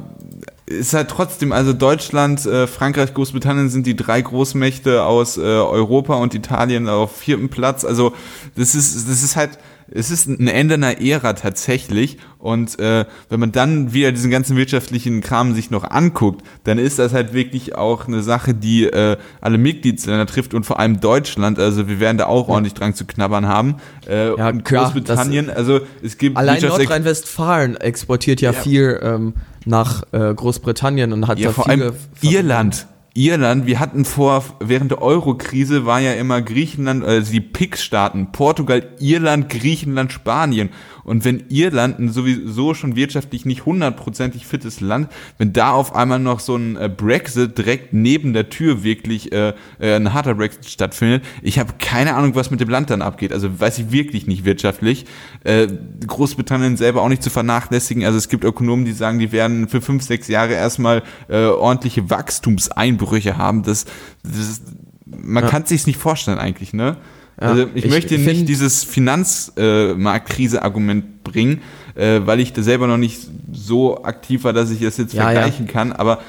[0.66, 6.14] ist halt trotzdem, also Deutschland, äh, Frankreich, Großbritannien sind die drei Großmächte aus äh, Europa
[6.16, 7.84] und Italien auf vierten Platz.
[7.84, 8.14] Also
[8.56, 12.18] das ist, das ist halt, es ist ein Ende einer Ära tatsächlich.
[12.38, 16.98] Und äh, wenn man dann wieder diesen ganzen wirtschaftlichen Kram sich noch anguckt, dann ist
[16.98, 21.58] das halt wirklich auch eine Sache, die äh, alle Mitgliedsländer trifft und vor allem Deutschland.
[21.58, 23.76] Also wir werden da auch ordentlich dran zu knabbern haben.
[24.08, 30.04] Äh, Ja, und klar, Großbritannien, also es gibt Allein Nordrhein-Westfalen exportiert ja, viel ähm, nach
[30.12, 32.86] äh, Großbritannien und hat Ja, da vor viele allem Irland.
[33.16, 38.94] Irland, wir hatten vor, während der Euro-Krise war ja immer Griechenland, also die PIX-Staaten, Portugal,
[38.98, 40.68] Irland, Griechenland, Spanien.
[41.06, 46.18] Und wenn Irland ein sowieso schon wirtschaftlich nicht hundertprozentig fittes Land, wenn da auf einmal
[46.18, 50.66] noch so ein äh, Brexit direkt neben der Tür wirklich äh, äh, ein harter Brexit
[50.66, 53.32] stattfindet, ich habe keine Ahnung, was mit dem Land dann abgeht.
[53.32, 55.06] Also weiß ich wirklich nicht wirtschaftlich.
[55.44, 55.68] Äh,
[56.04, 58.04] Großbritannien selber auch nicht zu vernachlässigen.
[58.04, 62.10] Also es gibt Ökonomen, die sagen, die werden für fünf, sechs Jahre erstmal äh, ordentliche
[62.10, 63.62] Wachstumseinbrüche haben.
[63.62, 63.84] Das,
[64.24, 64.60] das
[65.06, 65.50] man Ja.
[65.50, 66.96] kann es sich nicht vorstellen eigentlich, ne?
[67.40, 71.60] Ja, also ich, ich möchte nicht dieses Finanzmarktkrise-Argument bringen,
[71.94, 73.20] äh, weil ich da selber noch nicht
[73.52, 76.20] so aktiv war, dass ich das jetzt Ja, vergleichen kann, aber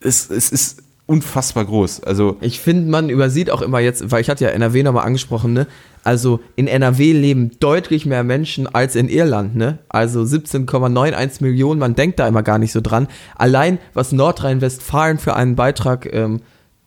[0.00, 2.04] es, es ist unfassbar groß.
[2.04, 5.52] Also Ich finde, man übersieht auch immer jetzt, weil ich hatte ja NRW nochmal angesprochen,
[5.52, 5.66] ne?
[6.04, 9.78] Also in NRW leben deutlich mehr Menschen als in Irland, ne?
[9.88, 13.08] Also 17,91 Millionen, man denkt da immer gar nicht so dran.
[13.36, 16.42] Allein was Nordrhein-Westfalen für einen Beitrag, ähm,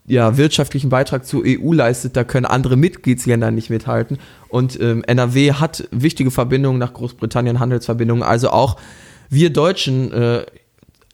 [0.06, 4.18] ja, wirtschaftlichen Beitrag zur EU leistet, da können andere Mitgliedsländer nicht mithalten.
[4.50, 8.24] Und ähm, NRW hat wichtige Verbindungen nach Großbritannien, Handelsverbindungen.
[8.24, 8.78] Also auch
[9.30, 10.46] wir Deutschen, äh,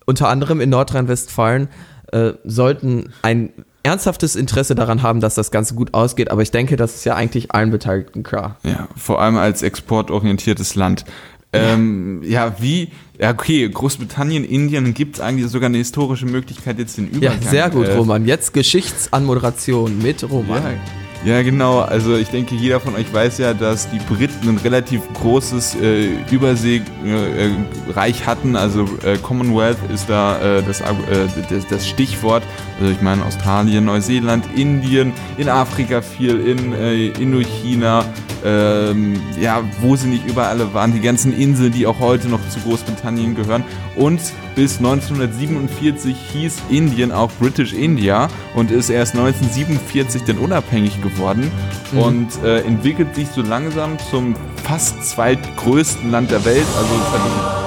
[0.05, 1.69] unter anderem in Nordrhein-Westfalen,
[2.11, 3.51] äh, sollten ein
[3.83, 6.31] ernsthaftes Interesse daran haben, dass das Ganze gut ausgeht.
[6.31, 8.57] Aber ich denke, das ist ja eigentlich allen Beteiligten klar.
[8.63, 11.05] Ja, vor allem als exportorientiertes Land.
[11.51, 16.97] Ähm, ja, wie, ja, okay, Großbritannien, Indien, gibt es eigentlich sogar eine historische Möglichkeit, jetzt
[16.97, 17.41] den Ja, Übergang.
[17.41, 18.25] sehr gut, äh, Roman.
[18.25, 20.61] Jetzt Geschichtsanmoderation mit Roman.
[20.63, 20.69] Ja,
[21.25, 21.79] ja, genau.
[21.79, 26.11] Also ich denke, jeder von euch weiß ja, dass die Briten ein relativ großes äh,
[26.31, 28.55] Überseereich äh, Reich hatten.
[28.55, 30.85] Also äh, Commonwealth ist da äh, das, äh,
[31.49, 32.43] das, das Stichwort.
[32.79, 38.05] Also ich meine Australien, Neuseeland, Indien, in Afrika viel, in äh, Indochina,
[38.45, 40.93] ähm, ja, wo sie nicht überall waren.
[40.93, 43.65] Die ganzen Inseln, die auch heute noch zu Großbritannien gehören.
[43.97, 44.21] Und
[44.55, 51.08] bis 1947 hieß Indien auch British India und ist erst 1947 dann unabhängig geworden
[51.99, 56.65] und äh, entwickelt sich so langsam zum fast zweitgrößten Land der Welt.
[56.77, 56.93] Also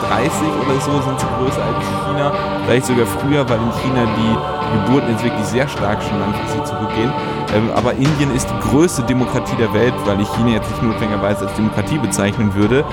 [0.08, 2.32] 2030 oder so sind sie größer als China.
[2.64, 7.12] Vielleicht sogar früher, weil in China die Geburten jetzt wirklich sehr stark schon langfristig zurückgehen.
[7.54, 11.46] Ähm, aber Indien ist die größte Demokratie der Welt, weil ich China jetzt nicht notwendigerweise
[11.46, 12.84] als Demokratie bezeichnen würde.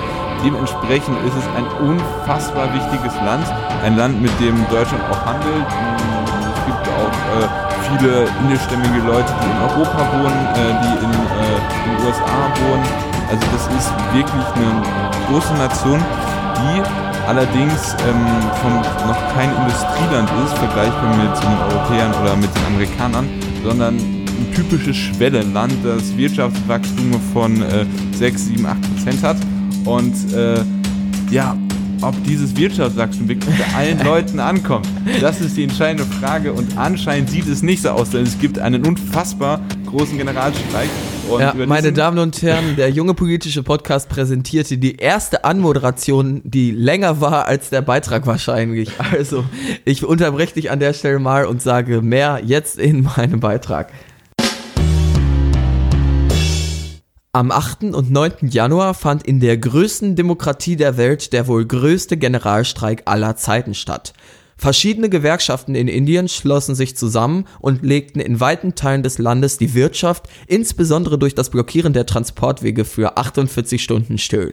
[0.44, 3.46] Dementsprechend ist es ein unfassbar wichtiges Land.
[3.84, 5.68] Ein Land, mit dem Deutschland auch handelt.
[5.68, 11.10] Mm, Es gibt auch äh, viele indischstämmige Leute, die in Europa wohnen, äh, die in
[11.10, 12.86] äh, den USA wohnen.
[13.30, 14.82] Also das ist wirklich eine
[15.28, 16.00] große Nation,
[16.58, 16.82] die
[17.26, 18.26] allerdings ähm,
[18.60, 18.74] vom,
[19.06, 23.28] noch kein Industrieland ist, vergleichbar mit den Europäern oder mit den Amerikanern,
[23.62, 29.36] sondern ein typisches Schwellenland, das Wirtschaftswachstum von äh, 6, 7, 8 Prozent hat.
[29.84, 30.62] Und äh,
[31.30, 31.56] ja,
[32.02, 34.86] ob dieses Wirtschaftswachstum wirklich bei allen Leuten ankommt,
[35.20, 36.52] das ist die entscheidende Frage.
[36.52, 40.88] Und anscheinend sieht es nicht so aus, denn es gibt einen unfassbar großen Generalstreik.
[41.38, 47.20] Ja, meine Damen und Herren, der junge politische Podcast präsentierte die erste Anmoderation, die länger
[47.20, 48.90] war als der Beitrag wahrscheinlich.
[49.12, 49.44] Also,
[49.84, 53.92] ich unterbreche dich an der Stelle mal und sage mehr jetzt in meinem Beitrag.
[57.32, 57.84] Am 8.
[57.94, 58.48] und 9.
[58.48, 64.14] Januar fand in der größten Demokratie der Welt der wohl größte Generalstreik aller Zeiten statt.
[64.56, 69.74] Verschiedene Gewerkschaften in Indien schlossen sich zusammen und legten in weiten Teilen des Landes die
[69.74, 74.52] Wirtschaft, insbesondere durch das Blockieren der Transportwege, für 48 Stunden still.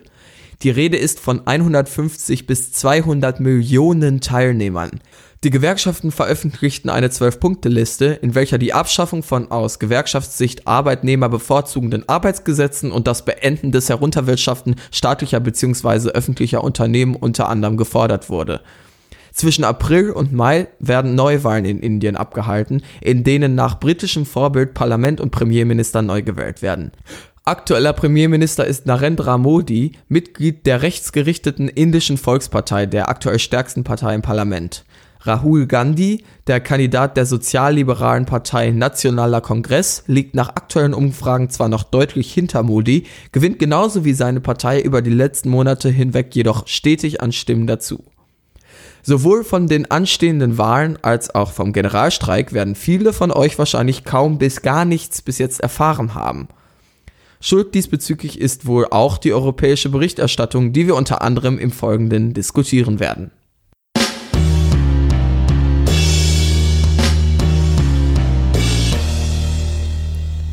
[0.61, 4.99] Die Rede ist von 150 bis 200 Millionen Teilnehmern.
[5.43, 12.91] Die Gewerkschaften veröffentlichten eine 12-Punkte-Liste, in welcher die Abschaffung von aus Gewerkschaftssicht Arbeitnehmer bevorzugenden Arbeitsgesetzen
[12.91, 16.09] und das Beenden des Herunterwirtschaften staatlicher bzw.
[16.09, 18.61] öffentlicher Unternehmen unter anderem gefordert wurde.
[19.31, 25.21] Zwischen April und Mai werden Neuwahlen in Indien abgehalten, in denen nach britischem Vorbild Parlament
[25.21, 26.91] und Premierminister neu gewählt werden.
[27.45, 34.23] Aktueller Premierminister ist Narendra Modi, Mitglied der rechtsgerichteten indischen Volkspartei, der aktuell stärksten Partei im
[34.23, 34.83] Parlament.
[35.27, 41.83] Rahul Gandhi, der Kandidat der sozialliberalen Partei Nationaler Kongress, liegt nach aktuellen Umfragen zwar noch
[41.83, 47.21] deutlich hinter Modi, gewinnt genauso wie seine Partei über die letzten Monate hinweg jedoch stetig
[47.21, 48.05] an Stimmen dazu.
[49.03, 54.37] Sowohl von den anstehenden Wahlen als auch vom Generalstreik werden viele von euch wahrscheinlich kaum
[54.37, 56.47] bis gar nichts bis jetzt erfahren haben.
[57.39, 62.99] Schuld diesbezüglich ist wohl auch die europäische Berichterstattung, die wir unter anderem im Folgenden diskutieren
[62.99, 63.31] werden.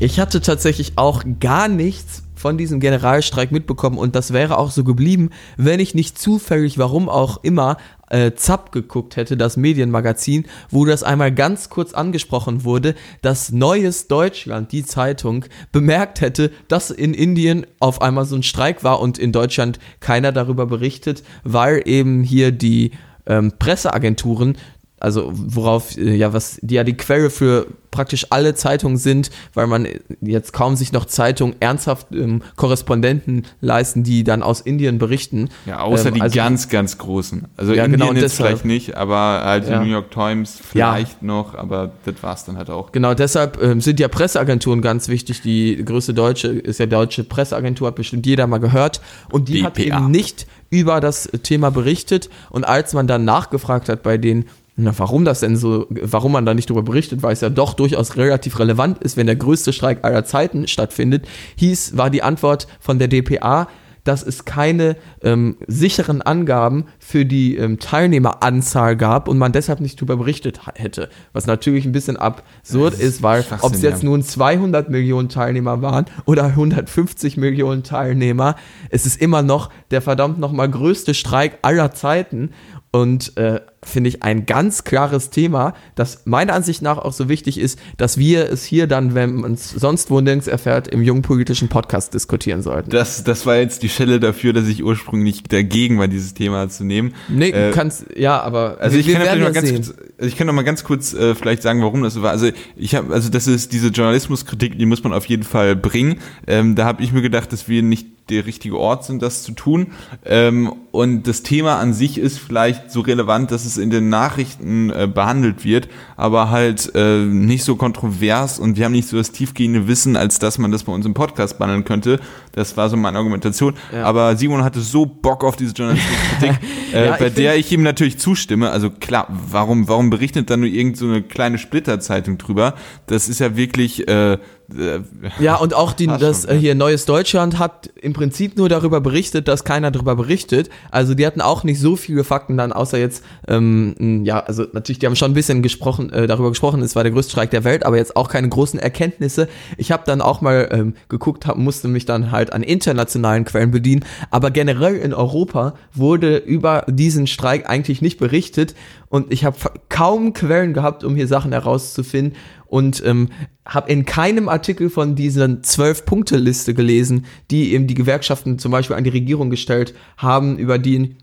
[0.00, 4.82] Ich hatte tatsächlich auch gar nichts von diesem Generalstreik mitbekommen und das wäre auch so
[4.82, 7.76] geblieben, wenn ich nicht zufällig, warum auch immer,
[8.10, 14.08] äh, Zapp geguckt hätte, das Medienmagazin, wo das einmal ganz kurz angesprochen wurde, dass Neues
[14.08, 19.16] Deutschland, die Zeitung, bemerkt hätte, dass in Indien auf einmal so ein Streik war und
[19.16, 22.90] in Deutschland keiner darüber berichtet, weil eben hier die
[23.26, 24.58] ähm, Presseagenturen
[25.04, 29.68] also worauf äh, ja was die ja die Quelle für praktisch alle Zeitungen sind, weil
[29.68, 29.86] man
[30.20, 35.48] jetzt kaum sich noch Zeitungen ernsthaft ähm, Korrespondenten leisten, die dann aus Indien berichten.
[35.64, 37.46] Ja, außer ähm, die also, ganz, ganz großen.
[37.56, 39.78] Also Ja, Indien genau, jetzt deshalb- vielleicht nicht, aber halt Ja.
[39.78, 42.90] die New York Times vielleicht noch, aber das war's dann halt auch.
[42.90, 45.42] Genau, deshalb ähm, sind ja Presseagenturen ganz wichtig.
[45.42, 49.00] Die größte deutsche ist ja deutsche Presseagentur, hat bestimmt jeder mal gehört.
[49.30, 49.98] Und die hat DPA.
[49.98, 52.28] eben nicht über das Thema berichtet.
[52.50, 56.44] Und als man dann nachgefragt hat bei denen, na, warum das denn so, warum man
[56.44, 59.72] da nicht darüber berichtet, weil es ja doch durchaus relativ relevant ist, wenn der größte
[59.72, 63.68] Streik aller Zeiten stattfindet, hieß, war die Antwort von der DPA,
[64.04, 69.98] dass es keine ähm, sicheren Angaben für die ähm, Teilnehmeranzahl gab und man deshalb nicht
[69.98, 71.08] darüber berichtet hätte.
[71.32, 74.10] Was natürlich ein bisschen absurd ist, weil ob es jetzt ja.
[74.10, 78.56] nun 200 Millionen Teilnehmer waren oder 150 Millionen Teilnehmer,
[78.90, 82.50] es ist immer noch der verdammt nochmal größte Streik aller Zeiten
[82.94, 87.58] und äh, finde ich ein ganz klares Thema, das meiner Ansicht nach auch so wichtig
[87.58, 91.22] ist, dass wir es hier dann, wenn man es sonst wo nirgends erfährt, im jungen
[91.22, 92.90] politischen Podcast diskutieren sollten.
[92.90, 96.84] Das, das war jetzt die Schelle dafür, dass ich ursprünglich dagegen war, dieses Thema zu
[96.84, 97.14] nehmen.
[97.28, 99.74] nee, Äh, du kannst, ja, aber Also ich wir kann ja ganz sehen.
[99.82, 102.30] kurz, also ich kann noch mal ganz kurz äh, vielleicht sagen, warum das so war.
[102.30, 106.20] Also ich habe, also das ist diese Journalismuskritik, die muss man auf jeden Fall bringen.
[106.46, 109.52] Ähm, da habe ich mir gedacht, dass wir nicht der richtige Ort sind, das zu
[109.52, 109.88] tun.
[110.24, 114.90] Ähm, und das Thema an sich ist vielleicht so relevant, dass es in den Nachrichten
[114.90, 119.32] äh, behandelt wird, aber halt äh, nicht so kontrovers und wir haben nicht so das
[119.32, 122.20] tiefgehende Wissen, als dass man das bei uns im Podcast behandeln könnte.
[122.54, 123.74] Das war so meine Argumentation.
[123.92, 124.04] Ja.
[124.04, 126.58] Aber Simon hatte so Bock auf diese Journalismuskritik,
[126.92, 128.70] äh, Ja, bei der ich ihm natürlich zustimme.
[128.70, 132.74] Also klar, warum, warum berichtet dann nur irgend so eine kleine Splitterzeitung drüber?
[133.06, 135.00] Das ist ja wirklich, äh, äh,
[135.38, 139.48] Ja, und auch die, das äh, hier Neues Deutschland hat im Prinzip nur darüber berichtet,
[139.48, 140.70] dass keiner darüber berichtet.
[140.90, 144.98] Also die hatten auch nicht so viele Fakten dann, außer jetzt, ähm, ja, also natürlich,
[144.98, 147.64] die haben schon ein bisschen gesprochen, äh, darüber gesprochen, es war der größte Streik der
[147.64, 149.48] Welt, aber jetzt auch keine großen Erkenntnisse.
[149.76, 153.70] Ich habe dann auch mal ähm, geguckt, hab, musste mich dann halt an internationalen Quellen
[153.70, 158.74] bedienen, aber generell in Europa wurde über diesen Streik eigentlich nicht berichtet.
[159.08, 159.56] Und ich habe
[159.88, 162.36] kaum Quellen gehabt, um hier Sachen herauszufinden.
[162.66, 163.28] Und ähm,
[163.64, 169.04] habe in keinem Artikel von diesen Zwölf-Punkte-Liste gelesen, die eben die Gewerkschaften zum Beispiel an
[169.04, 171.16] die Regierung gestellt haben, über die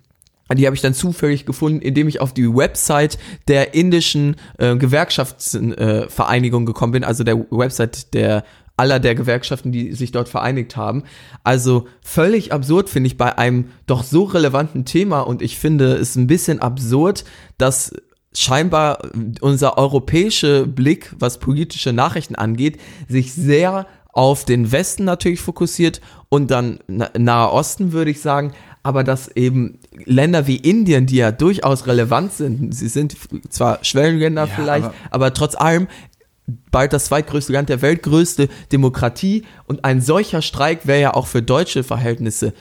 [0.55, 6.63] die habe ich dann zufällig gefunden, indem ich auf die Website der indischen äh, Gewerkschaftsvereinigung
[6.63, 8.43] äh, gekommen bin, also der Website der
[8.77, 11.03] aller der Gewerkschaften, die sich dort vereinigt haben.
[11.43, 16.15] Also völlig absurd finde ich bei einem doch so relevanten Thema und ich finde es
[16.15, 17.23] ein bisschen absurd,
[17.57, 17.93] dass
[18.33, 18.99] scheinbar
[19.41, 26.49] unser europäische Blick, was politische Nachrichten angeht, sich sehr auf den Westen natürlich fokussiert und
[26.51, 28.53] dann Na- Nahe Osten würde ich sagen,
[28.83, 33.15] aber dass eben Länder wie Indien, die ja durchaus relevant sind, sie sind
[33.49, 35.87] zwar Schwellenländer Ja, vielleicht, aber- aber trotz allem
[36.71, 41.27] bald das zweitgrößte Land der Welt, größte Demokratie und ein solcher Streik wäre ja auch
[41.27, 42.53] für deutsche Verhältnisse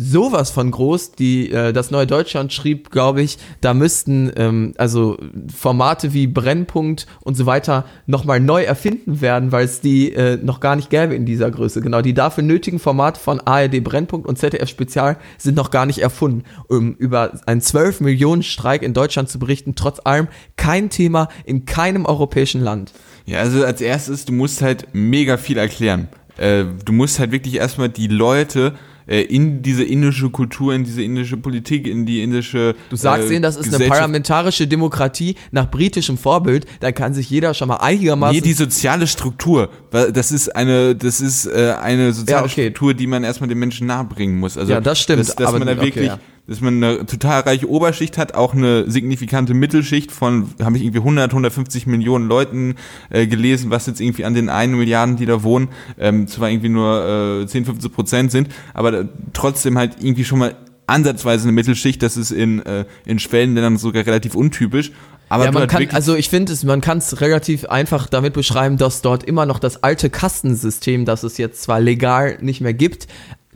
[0.00, 1.12] sowas von groß.
[1.12, 5.18] Die, äh, das Neue Deutschland schrieb, glaube ich, da müssten ähm, also
[5.54, 10.60] Formate wie Brennpunkt und so weiter nochmal neu erfinden werden, weil es die äh, noch
[10.60, 11.80] gar nicht gäbe in dieser Größe.
[11.80, 15.98] Genau, die dafür nötigen Formate von ARD Brennpunkt und ZDF Spezial sind noch gar nicht
[15.98, 16.44] erfunden.
[16.68, 21.64] Um über einen 12 Millionen Streik in Deutschland zu berichten, trotz allem kein Thema in
[21.64, 22.92] keinem europäischen Land.
[23.28, 26.08] Ja, also als erstes, du musst halt mega viel erklären.
[26.38, 28.74] Äh, du musst halt wirklich erstmal die Leute
[29.06, 32.74] äh, in diese indische Kultur, in diese indische Politik, in die indische.
[32.88, 37.28] Du sagst äh, ihnen, das ist eine parlamentarische Demokratie nach britischem Vorbild, da kann sich
[37.28, 38.34] jeder schon mal einigermaßen.
[38.36, 42.62] Nee, die soziale Struktur, weil das ist eine, das ist äh, eine soziale Ja, okay.
[42.70, 44.56] Struktur, die man erstmal den Menschen nahebringen muss.
[44.56, 46.18] Also Ja, das stimmt, Dass, dass aber- man da okay, wirklich, ja.
[46.48, 51.00] Dass man eine total reiche Oberschicht hat, auch eine signifikante Mittelschicht von, habe ich irgendwie
[51.00, 52.76] 100, 150 Millionen Leuten
[53.10, 55.68] äh, gelesen, was jetzt irgendwie an den 1 Milliarden, die da wohnen,
[55.98, 60.56] ähm, zwar irgendwie nur äh, 10, 15 Prozent sind, aber trotzdem halt irgendwie schon mal
[60.86, 64.92] ansatzweise eine Mittelschicht, das ist in, äh, in Schwellenländern sogar relativ untypisch.
[65.28, 68.32] Aber ja, man halt kann, also ich finde es, man kann es relativ einfach damit
[68.32, 72.72] beschreiben, dass dort immer noch das alte Kastensystem, das es jetzt zwar legal nicht mehr
[72.72, 73.08] gibt,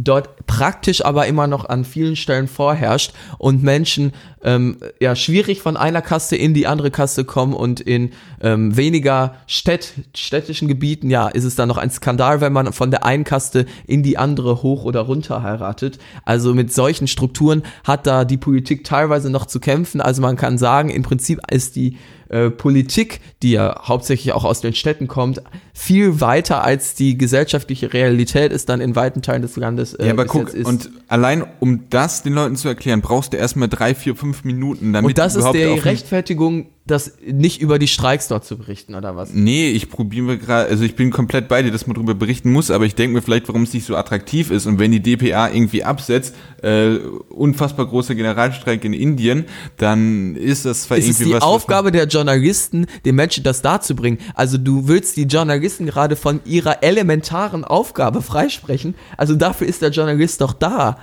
[0.05, 4.13] dort praktisch aber immer noch an vielen Stellen vorherrscht und Menschen
[4.45, 9.37] ähm, ja schwierig von einer Kaste in die andere Kaste kommen und in ähm, weniger
[9.47, 13.25] Städt, städtischen Gebieten, ja, ist es dann noch ein Skandal, wenn man von der einen
[13.25, 15.99] Kaste in die andere hoch oder runter heiratet.
[16.25, 20.01] Also mit solchen Strukturen hat da die Politik teilweise noch zu kämpfen.
[20.01, 21.97] Also man kann sagen, im Prinzip ist die
[22.33, 25.43] äh, Politik, die ja hauptsächlich auch aus den Städten kommt,
[25.75, 29.93] viel weiter als die gesellschaftliche Realität ist dann in weiten Teilen des Landes.
[29.93, 33.69] Äh, Ja, aber guck, und allein um das den Leuten zu erklären, brauchst du erstmal
[33.69, 38.27] drei, vier, fünf Minuten, damit und das ist die Rechtfertigung, das nicht über die Streiks
[38.29, 39.33] dort zu berichten, oder was?
[39.33, 42.71] Nee, ich probiere gerade, also ich bin komplett bei dir, dass man darüber berichten muss,
[42.73, 44.67] aber ich denke mir vielleicht, warum es nicht so attraktiv ist.
[44.67, 46.97] Und wenn die DPA irgendwie absetzt, äh,
[47.29, 49.45] unfassbar großer Generalstreik in Indien,
[49.77, 51.43] dann ist das zwar Es ist irgendwie die was.
[51.43, 54.19] was man- Aufgabe der Journalisten, den Menschen das darzubringen.
[54.35, 58.95] Also du willst die Journalisten gerade von ihrer elementaren Aufgabe freisprechen.
[59.17, 60.99] Also dafür ist der Journalist doch da.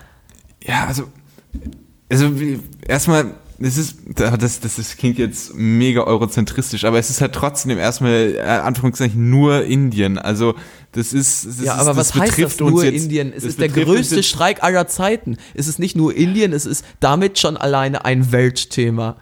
[0.62, 1.04] Ja, also,
[2.10, 2.32] also
[2.88, 7.78] erstmal, das ist, das, das, das klingt jetzt mega eurozentristisch, aber es ist halt trotzdem
[7.78, 10.18] erstmal, äh, Anführungszeichen, nur Indien.
[10.18, 10.56] Also,
[10.94, 13.34] das ist, das Ja, ist, aber was heißt betrifft das nur jetzt, Indien?
[13.36, 15.38] Es ist der größte Streik aller Zeiten.
[15.54, 19.18] Es ist nicht nur Indien, es ist damit schon alleine ein Weltthema.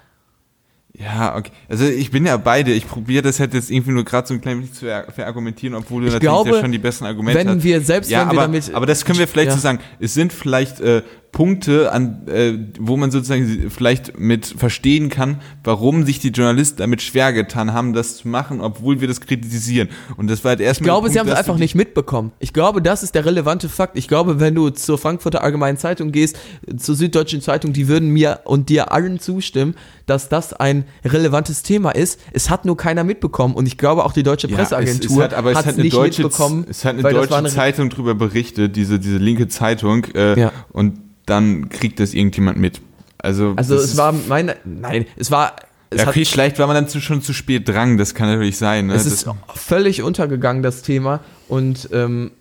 [1.00, 1.52] Ja, okay.
[1.70, 2.72] Also ich bin ja beide.
[2.74, 5.76] Ich probiere das halt jetzt irgendwie nur gerade so ein klein bisschen zu ver verargumentieren,
[5.76, 7.64] obwohl du Ich natürlich glaube, ja schon die besten Argumente wenn hast.
[7.64, 9.56] wir- selbst ja, wenn wir aber, damit- aber das können wir vielleicht Ja.
[9.56, 9.80] so sagen.
[10.00, 16.04] Es sind vielleicht äh, Punkte, an, äh, wo man sozusagen vielleicht mit verstehen kann, warum
[16.06, 19.90] sich die Journalisten damit schwer getan haben, das zu machen, obwohl wir das kritisieren.
[20.16, 20.86] Und das war halt Ich erstmal.
[20.86, 22.32] glaube, der sie Punkt, haben es einfach nicht mitbekommen.
[22.40, 23.98] Ich glaube, das ist der relevante Fakt.
[23.98, 26.38] Ich glaube, wenn du zur Frankfurter Allgemeinen Zeitung gehst,
[26.78, 29.76] zur Süddeutschen Zeitung, die würden mir und dir allen zustimmen,
[30.08, 32.20] dass das ein relevantes Thema ist.
[32.32, 33.54] Es hat nur keiner mitbekommen.
[33.54, 35.84] Und ich glaube, auch die deutsche Ja, Presseagentur es, es hat, aber es hat eine
[35.84, 36.66] nicht deutsche, mitbekommen.
[36.70, 40.52] es hat eine deutsche eine- Zeitung drüber berichtet, diese, diese linke Zeitung, äh, Ja.
[40.72, 42.82] und dann kriegt das irgendjemand mit.
[43.20, 45.56] Also, Also es war meine, nein, es war,
[45.90, 48.28] es ja, hat okay, vielleicht war man dann zu, schon zu spät dran, das kann
[48.28, 48.88] natürlich sein.
[48.88, 48.96] Ne?
[48.96, 51.22] Es das, ist völlig untergegangen, das Thema.
[51.48, 52.32] Und ähm,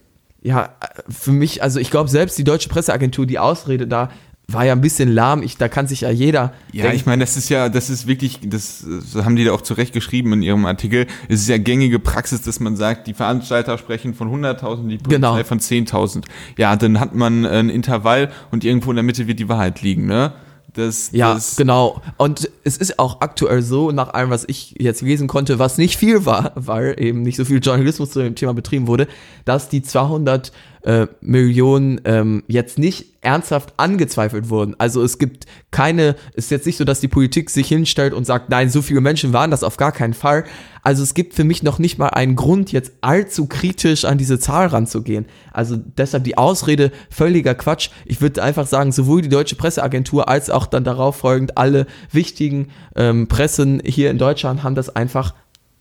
[0.42, 0.70] ja,
[1.08, 4.10] für mich, also ich glaube, selbst die deutsche Presseagentur, die Ausrede da,
[4.48, 5.42] war ja ein bisschen lahm.
[5.42, 6.52] Ich, da kann sich ja jeder.
[6.72, 9.52] ja, denken, ich meine, das ist ja, das ist wirklich, das, das haben die da
[9.52, 11.06] auch zurecht geschrieben in ihrem Artikel.
[11.28, 15.14] Es ist ja gängige Praxis, dass man sagt, die Veranstalter sprechen von 100.000, die Polizei
[15.16, 15.42] Genau.
[15.44, 16.24] von 10.000.
[16.58, 20.06] Ja, dann hat man ein Intervall und irgendwo in der Mitte wird die Wahrheit liegen,
[20.06, 20.32] ne?
[20.76, 22.02] Das, Ja, das, genau.
[22.18, 25.96] Und es ist auch aktuell so, nach allem, was ich jetzt lesen konnte, was nicht
[25.96, 29.08] viel war, weil eben nicht so viel Journalismus zu dem Thema betrieben wurde,
[29.44, 30.52] dass die 200
[30.82, 34.76] äh, Millionen ähm, jetzt nicht ernsthaft angezweifelt wurden.
[34.78, 38.24] Also es gibt keine, es ist jetzt nicht so, dass die Politik sich hinstellt und
[38.24, 40.44] sagt, nein, so viele Menschen waren das auf gar keinen Fall.
[40.86, 44.38] Also es gibt für mich noch nicht mal einen Grund, jetzt allzu kritisch an diese
[44.38, 45.26] Zahl ranzugehen.
[45.52, 47.90] Also deshalb die Ausrede völliger Quatsch.
[48.04, 52.68] Ich würde einfach sagen, sowohl die deutsche Presseagentur als auch dann darauf folgend alle wichtigen
[52.94, 55.34] ähm, Pressen hier in Deutschland haben das einfach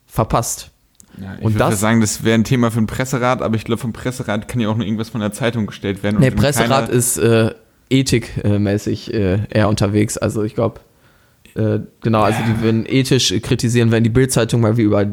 [0.08, 0.72] verpasst.
[1.22, 3.64] Ja, ich Und würde das- sagen, das wäre ein Thema für einen Presserat, aber ich
[3.64, 6.20] glaube, vom Presserat kann ja auch nur irgendwas von der Zeitung gestellt werden.
[6.20, 7.54] Wenn Presserat ist äh,
[7.92, 10.18] ethikmäßig äh, eher unterwegs.
[10.18, 10.80] Also ich glaube,
[11.56, 15.06] äh, genau, also die würden ethisch kritisieren, wenn die Bildzeitung mal wie über,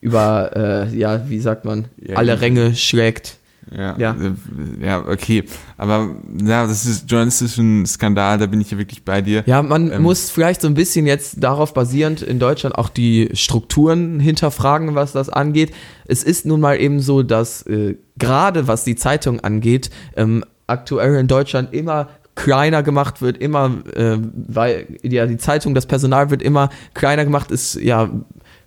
[0.00, 0.50] über
[0.90, 3.38] äh, ja, wie sagt man, Ja, alle Ränge schlägt.
[3.74, 4.10] Ja, Ja.
[4.12, 5.44] äh, ja, okay.
[5.78, 6.10] Aber
[6.44, 9.42] ja, das ist journalistischen Skandal, da bin ich ja wirklich bei dir.
[9.46, 10.02] Ja, man Ähm.
[10.02, 15.12] muss vielleicht so ein bisschen jetzt darauf basierend in Deutschland auch die Strukturen hinterfragen, was
[15.12, 15.72] das angeht.
[16.06, 21.14] Es ist nun mal eben so, dass äh, gerade was die Zeitung angeht, ähm, aktuell
[21.16, 26.42] in Deutschland immer kleiner gemacht wird, immer, äh, weil ja die Zeitung, das Personal wird
[26.42, 28.10] immer kleiner gemacht, ist ja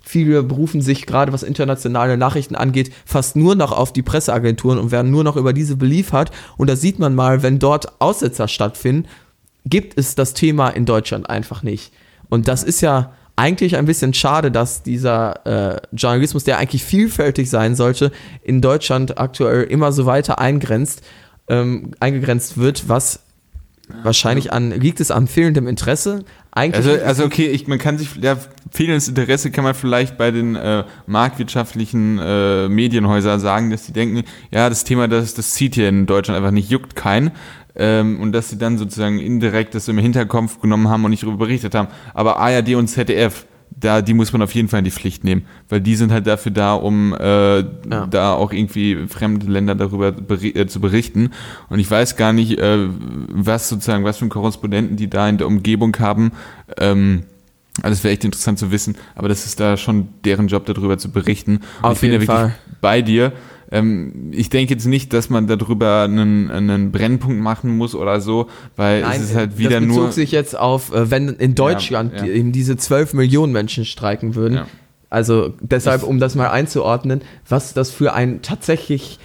[0.08, 4.90] Viele berufen sich gerade, was internationale Nachrichten angeht, fast nur noch auf die Presseagenturen und
[4.90, 6.30] werden nur noch über diese beliefert.
[6.56, 9.06] Und da sieht man mal, wenn dort Aussetzer stattfinden,
[9.66, 11.92] gibt es das Thema in Deutschland einfach nicht.
[12.30, 17.50] Und das ist ja eigentlich ein bisschen schade, dass dieser äh, Journalismus, der eigentlich vielfältig
[17.50, 18.10] sein sollte,
[18.42, 21.02] in Deutschland aktuell immer so weiter eingrenzt,
[21.48, 23.20] ähm, eingegrenzt wird, was
[24.02, 26.24] wahrscheinlich an, liegt es am fehlendem Interesse?
[26.50, 28.36] Eigentlich Also, also okay, ich, man kann sich, ja,
[28.70, 34.24] fehlendes Interesse kann man vielleicht bei den äh, marktwirtschaftlichen äh, Medienhäusern sagen, dass sie denken,
[34.50, 37.32] ja, das Thema, das, das zieht hier in Deutschland einfach nicht, juckt keinen.
[37.76, 41.38] Ähm, und dass sie dann sozusagen indirekt das im Hinterkopf genommen haben und nicht darüber
[41.38, 41.88] berichtet haben.
[42.12, 43.46] Aber ARD und ZDF,
[43.80, 46.26] da, die muss man auf jeden Fall in die Pflicht nehmen, weil die sind halt
[46.26, 47.64] dafür da, um äh,
[48.10, 51.30] da auch irgendwie fremde Länder darüber beri äh, zu berichten.
[51.68, 52.88] Und ich weiß gar nicht, äh,
[53.28, 56.32] was sozusagen, was für Korrespondenten die da in der Umgebung haben.
[56.76, 57.24] Ähm,
[57.82, 60.98] also das wäre echt interessant zu wissen, aber das ist da schon deren Job, darüber
[60.98, 61.58] zu berichten.
[61.58, 62.58] Und Auf ich bin jeden ja wirklich Fall.
[62.80, 63.32] bei dir.
[63.70, 68.48] Ähm, ich denke jetzt nicht, dass man darüber einen, einen Brennpunkt machen muss oder so,
[68.76, 70.12] weil es ist halt wieder das bezog nur.
[70.12, 72.22] sich jetzt auf, äh, wenn in Deutschland ja.
[72.22, 74.54] die- eben diese 12 Millionen Menschen streiken würden.
[74.54, 74.66] Ja.
[75.10, 79.18] Also deshalb, um das mal einzuordnen, was das für ein tatsächlich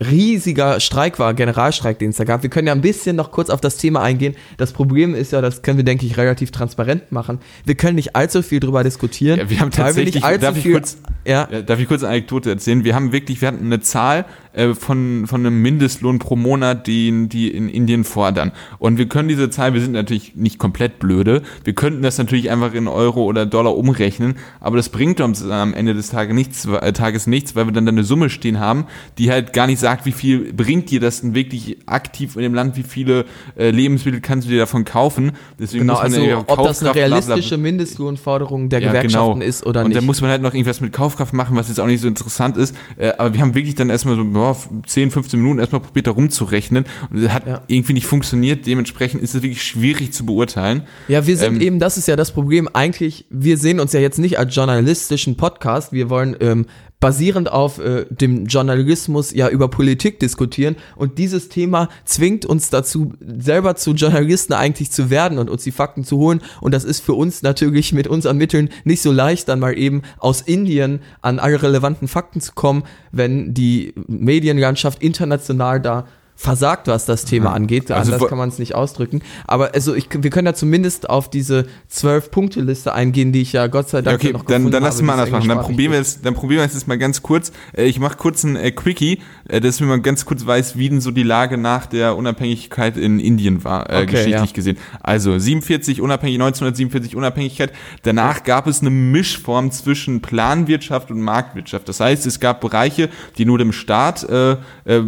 [0.00, 2.42] riesiger Streik war, Generalstreik, den es da gab.
[2.42, 4.34] Wir können ja ein bisschen noch kurz auf das Thema eingehen.
[4.56, 7.40] Das Problem ist ja, das können wir, denke ich, relativ transparent machen.
[7.64, 9.38] Wir können nicht allzu viel drüber diskutieren.
[9.40, 10.98] Ja, wir haben weil tatsächlich, nicht allzu viel, kurz,
[11.28, 12.84] ja, darf ich kurz eine Anekdote erzählen?
[12.84, 14.24] Wir haben wirklich, wir hatten eine Zahl
[14.54, 18.52] äh, von, von einem Mindestlohn pro Monat, den die in Indien fordern.
[18.78, 22.50] Und wir können diese Zahl, wir sind natürlich nicht komplett blöde, wir könnten das natürlich
[22.50, 26.66] einfach in Euro oder Dollar umrechnen, aber das bringt uns am Ende des Tages nichts,
[26.66, 28.86] äh, Tages nichts, weil wir dann da eine Summe stehen haben,
[29.18, 32.54] die halt gar nicht sagt, wie viel bringt dir das denn wirklich aktiv in dem
[32.54, 33.26] Land, wie viele
[33.58, 35.32] äh, Lebensmittel kannst du dir davon kaufen.
[35.58, 37.00] Deswegen genau, muss man also ja ob das eine Kaufkraft, bla, bla.
[37.02, 39.48] realistische Mindestlohnforderung der Ja, Gewerkschaften genau.
[39.48, 39.98] ist oder und nicht.
[39.98, 42.56] dann muss man halt noch irgendwas mit Kaufkraft machen, was jetzt auch nicht so interessant
[42.56, 42.74] ist.
[42.96, 44.56] Äh, aber wir haben wirklich dann erstmal so boah,
[44.86, 46.84] 10, 15 Minuten erstmal probiert, da rumzurechnen.
[47.10, 47.62] Und das hat Ja.
[47.66, 48.66] irgendwie nicht funktioniert.
[48.66, 50.82] Dementsprechend ist es wirklich schwierig zu beurteilen.
[51.08, 52.68] Ja, wir sind Ähm, eben, das ist ja das Problem.
[52.72, 55.92] Eigentlich, wir sehen uns ja jetzt nicht als journalistischen Podcast.
[55.92, 56.66] Wir wollen ähm,
[57.00, 60.76] basierend auf äh, dem Journalismus ja über Politik diskutieren.
[60.96, 65.70] Und dieses Thema zwingt uns dazu, selber zu Journalisten eigentlich zu werden und uns die
[65.70, 66.40] Fakten zu holen.
[66.60, 70.02] Und das ist für uns natürlich mit unseren Mitteln nicht so leicht, dann mal eben
[70.18, 72.82] aus Indien an alle relevanten Fakten zu kommen,
[73.12, 76.06] wenn die Medienlandschaft international da
[76.40, 77.90] versagt, was das Thema angeht.
[77.90, 79.22] Also Anders kann man es nicht ausdrücken.
[79.48, 83.52] Aber also ich, wir können ja zumindest auf diese zwölf Punkte Liste eingehen, die ich
[83.52, 85.48] ja Gott sei Ja, Dank okay, noch dann, gefunden dann lass habe, mal anders machen.
[85.48, 87.50] Dann probieren wir es, dann probieren wir es jetzt mal ganz kurz.
[87.76, 89.18] Äh, ich mache kurz ein äh, Quickie,
[89.48, 93.18] äh, dass man ganz kurz weiß, wie denn so die Lage nach der Unabhängigkeit in
[93.18, 94.54] Indien war, äh, Okay, geschichtlich ja.
[94.54, 94.78] gesehen.
[95.02, 97.72] Also 47 unabhängig, 1947 Unabhängigkeit.
[98.04, 101.88] Danach gab es eine Mischform zwischen Planwirtschaft und Marktwirtschaft.
[101.88, 103.08] Das heißt, es gab Bereiche,
[103.38, 104.52] die nur dem Staat, äh,
[104.84, 105.02] äh,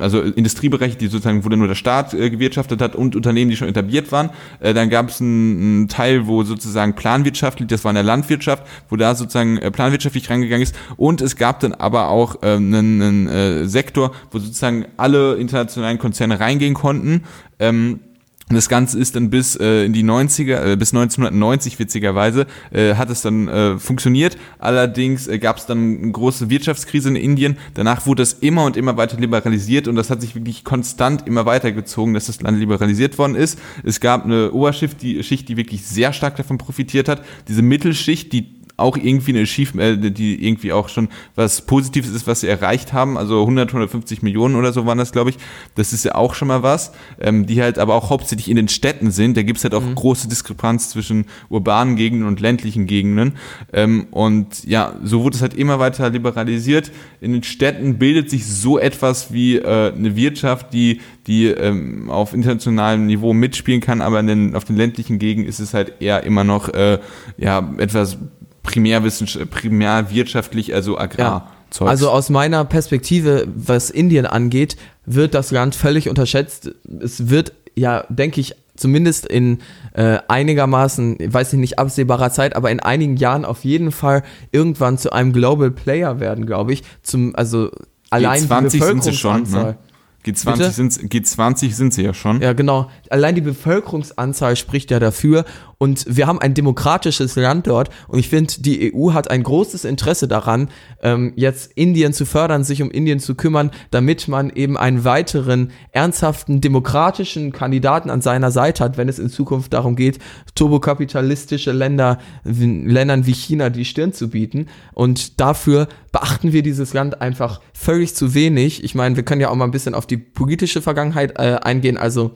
[0.00, 0.22] also
[0.66, 3.68] Industriebereiche, die sozusagen, wo dann nur der Staat äh, gewirtschaftet hat und Unternehmen, die schon
[3.68, 4.30] etabliert waren.
[4.60, 8.96] Äh, dann gab es einen, Teil, wo sozusagen planwirtschaftlich, das war in der Landwirtschaft, wo
[8.96, 10.74] da sozusagen äh, planwirtschaftlich reingegangen ist.
[10.96, 16.40] Und es gab dann aber auch einen, einen äh, Sektor, wo sozusagen alle internationalen Konzerne
[16.40, 17.24] reingehen konnten.
[17.58, 18.00] Ähm,
[18.48, 23.10] das Ganze ist dann bis äh, in die 90er, äh, bis 1990 witzigerweise, äh, hat
[23.10, 24.36] es dann äh, funktioniert.
[24.60, 27.56] Allerdings äh, gab es dann eine große Wirtschaftskrise in Indien.
[27.74, 31.44] Danach wurde es immer und immer weiter liberalisiert und das hat sich wirklich konstant immer
[31.44, 33.58] weitergezogen, dass das Land liberalisiert worden ist.
[33.82, 37.24] Es gab eine Oberschicht, die Schicht, die wirklich sehr stark davon profitiert hat.
[37.48, 42.26] Diese Mittelschicht, die auch irgendwie eine Achievement, äh, die irgendwie auch schon was Positives ist,
[42.26, 43.16] was sie erreicht haben.
[43.16, 45.38] Also 100, 150 Millionen oder so waren das, glaube ich.
[45.74, 46.92] Das ist ja auch schon mal was.
[47.20, 49.36] Ähm, die halt aber auch hauptsächlich in den Städten sind.
[49.36, 53.34] Da gibt's halt auch große Diskrepanz zwischen urbanen Gegenden und ländlichen Gegenden.
[53.72, 56.92] Ähm, und ja, so wurde es halt immer weiter liberalisiert.
[57.20, 62.32] In den Städten bildet sich so etwas wie äh, eine Wirtschaft, die die ähm, auf
[62.32, 66.22] internationalem Niveau mitspielen kann, aber in den, auf den ländlichen Gegenden ist es halt eher
[66.22, 66.98] immer noch äh,
[67.36, 68.18] ja etwas
[68.66, 71.52] primärwissenschaftlich, primärwirtschaftlich, also agrar.
[71.70, 71.90] Zeugs.
[71.90, 76.70] Also aus meiner Perspektive, was Indien angeht, wird das Land völlig unterschätzt.
[77.00, 79.58] Es wird ja, denke ich, zumindest in
[79.92, 84.98] äh, einigermaßen, weiß ich nicht, absehbarer Zeit, aber in einigen Jahren auf jeden Fall irgendwann
[84.98, 86.82] zu einem Global Player werden, glaube ich.
[87.02, 87.70] Zum, also
[88.10, 89.72] allein die G20 sind sie schon, Bevölkerungsanzahl.
[89.72, 89.78] ne?
[90.26, 90.70] G20 Bitte?
[90.70, 92.40] sind, G20 sind sie ja schon.
[92.40, 92.90] Ja, genau.
[93.10, 95.44] Allein die Bevölkerungsanzahl spricht ja dafür.
[95.78, 97.90] Und wir haben ein demokratisches Land dort.
[98.08, 100.70] Und ich finde, die EU hat ein großes Interesse daran,
[101.02, 105.70] ähm, jetzt Indien zu fördern, sich um Indien zu kümmern, damit man eben einen weiteren
[105.92, 110.18] ernsthaften demokratischen Kandidaten an seiner Seite hat, wenn es in Zukunft darum geht,
[110.54, 114.68] turbokapitalistische Länder, Ländern wie China die Stirn zu bieten.
[114.94, 118.82] Und dafür beachten wir dieses Land einfach völlig zu wenig.
[118.82, 121.96] Ich meine, wir können ja auch mal ein bisschen auf die politische Vergangenheit äh, eingehen.
[121.96, 122.32] Also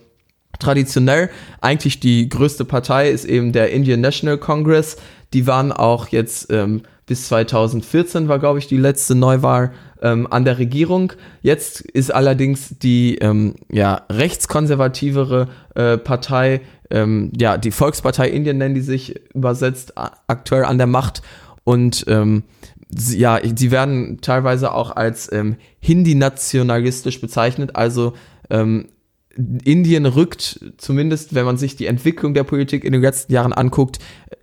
[0.58, 4.96] traditionell eigentlich die größte Partei ist eben der Indian National Congress.
[5.32, 10.44] Die waren auch jetzt ähm, bis 2014 war, glaube ich, die letzte Neuwahl ähm, an
[10.44, 11.12] der Regierung.
[11.42, 18.76] Jetzt ist allerdings die ähm, ja, rechtskonservativere äh, Partei, ähm, ja, die Volkspartei Indien nennen
[18.76, 19.94] die sich übersetzt,
[20.28, 21.22] aktuell an der Macht.
[21.64, 22.44] Und ähm,
[22.92, 28.14] ja, sie werden teilweise auch als ähm, Hindi-nationalistisch bezeichnet, also
[28.50, 28.88] ähm,
[29.36, 33.98] Indien rückt, zumindest wenn man sich die Entwicklung der Politik in den letzten Jahren anguckt,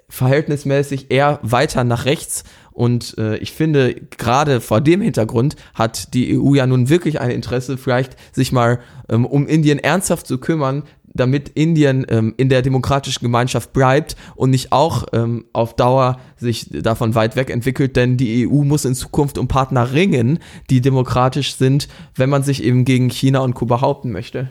[0.10, 2.44] verhältnismäßig eher weiter nach rechts.
[2.72, 7.32] Und äh, ich finde, gerade vor dem Hintergrund hat die EU ja nun wirklich ein
[7.32, 8.80] Interesse, vielleicht sich mal
[9.10, 10.84] ähm, um Indien ernsthaft zu kümmern,
[11.18, 16.70] damit Indien ähm, in der demokratischen Gemeinschaft bleibt und nicht auch ähm, auf Dauer sich
[16.70, 20.40] davon weit weg entwickelt, denn die EU muss in Zukunft um Partner ringen,
[20.70, 24.50] die demokratisch sind, wenn man sich eben gegen China und Kuba behaupten möchte.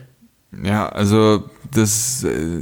[0.63, 2.61] Ja, also das, äh,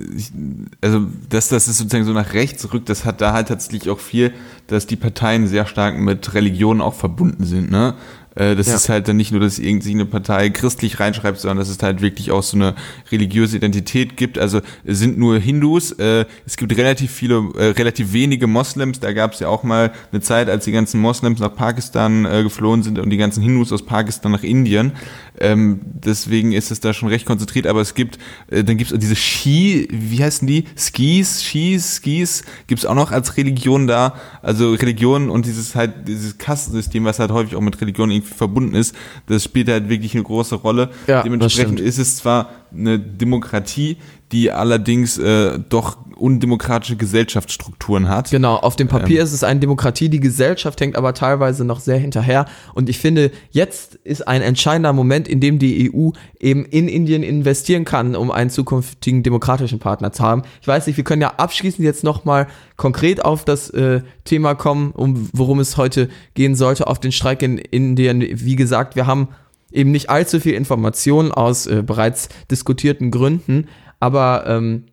[0.82, 4.00] also dass das ist sozusagen so nach rechts rückt, das hat da halt tatsächlich auch
[4.00, 4.34] viel,
[4.66, 7.94] dass die Parteien sehr stark mit Religion auch verbunden sind, ne?
[8.36, 8.76] Äh, Das Ja.
[8.76, 12.32] ist halt dann nicht nur, dass irgendeine Partei christlich reinschreibt, sondern dass es halt wirklich
[12.32, 12.76] auch so eine
[13.12, 14.38] religiöse Identität gibt.
[14.38, 19.00] Also es sind nur Hindus, äh, es gibt relativ viele, äh, relativ wenige Moslems.
[19.00, 22.44] Da gab es ja auch mal eine Zeit, als die ganzen Moslems nach Pakistan äh,
[22.44, 24.94] geflohen sind und die ganzen Hindus aus Pakistan nach Indien.
[25.40, 28.18] Ähm, deswegen ist es da schon recht konzentriert, aber es gibt,
[28.50, 30.64] dann gibt es diese Ski, wie heißen die?
[30.78, 34.16] Skis, Skis, Skis, gibt es auch noch als Religion da.
[34.42, 38.76] Also Religion und dieses halt, dieses Kastensystem, was halt häufig auch mit Religion irgendwie verbunden
[38.76, 38.96] ist,
[39.28, 40.90] das spielt halt wirklich eine große Rolle.
[41.08, 43.98] Ja, Dementsprechend ist es zwar eine Demokratie,
[44.36, 48.32] die allerdings äh, doch undemokratische Gesellschaftsstrukturen hat.
[48.32, 51.98] Genau, auf dem Papier ist es eine Demokratie, die Gesellschaft hängt aber teilweise noch sehr
[51.98, 52.46] hinterher.
[52.74, 57.24] Und ich finde, jetzt ist ein entscheidender Moment, in dem die EU eben in Indien
[57.24, 60.42] investieren kann, um einen zukünftigen demokratischen Partner zu haben.
[60.62, 64.92] Ich weiß nicht, wir können ja abschließend jetzt nochmal konkret auf das äh, Thema kommen,
[64.92, 68.22] um worum es heute gehen sollte, auf den Streik in Indien.
[68.22, 69.30] Wie gesagt, wir haben
[69.76, 73.68] eben nicht allzu viel Informationen aus äh, bereits diskutierten Gründen,
[74.06, 74.84] aber ähm,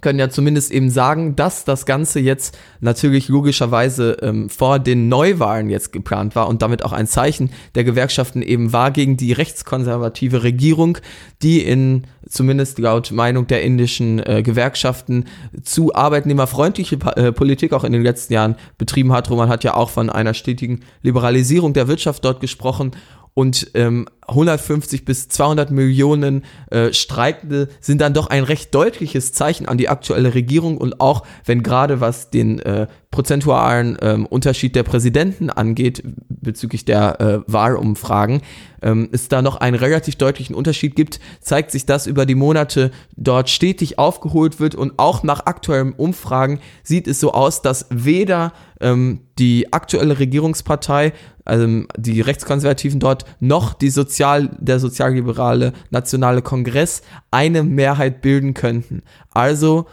[0.00, 5.68] können ja zumindest eben sagen, dass das Ganze jetzt natürlich logischerweise ähm, vor den Neuwahlen
[5.68, 10.42] jetzt geplant war und damit auch ein Zeichen der Gewerkschaften eben war gegen die rechtskonservative
[10.42, 10.96] Regierung,
[11.42, 15.26] die in zumindest laut Meinung der indischen äh, Gewerkschaften
[15.62, 19.28] zu arbeitnehmerfreundliche äh, Politik auch in den letzten Jahren betrieben hat.
[19.28, 22.92] Roman hat ja auch von einer stetigen Liberalisierung der Wirtschaft dort gesprochen
[23.36, 29.68] und ähm, 150 bis 200 Millionen äh, Streikende sind dann doch ein recht deutliches Zeichen
[29.68, 34.82] an die aktuelle Regierung und auch wenn gerade was den äh, prozentualen ähm, Unterschied der
[34.82, 38.42] Präsidenten angeht bezüglich der äh, Wahlumfragen,
[38.82, 42.90] ähm, es da noch einen relativ deutlichen Unterschied gibt, zeigt sich, dass über die Monate
[43.16, 48.52] dort stetig aufgeholt wird und auch nach aktuellen Umfragen sieht es so aus, dass weder
[48.80, 51.12] ähm, die aktuelle Regierungspartei,
[51.44, 59.02] also die Rechtskonservativen dort, noch die Sozial, der sozialliberale Nationale Kongress eine Mehrheit bilden könnten.
[59.30, 59.86] Also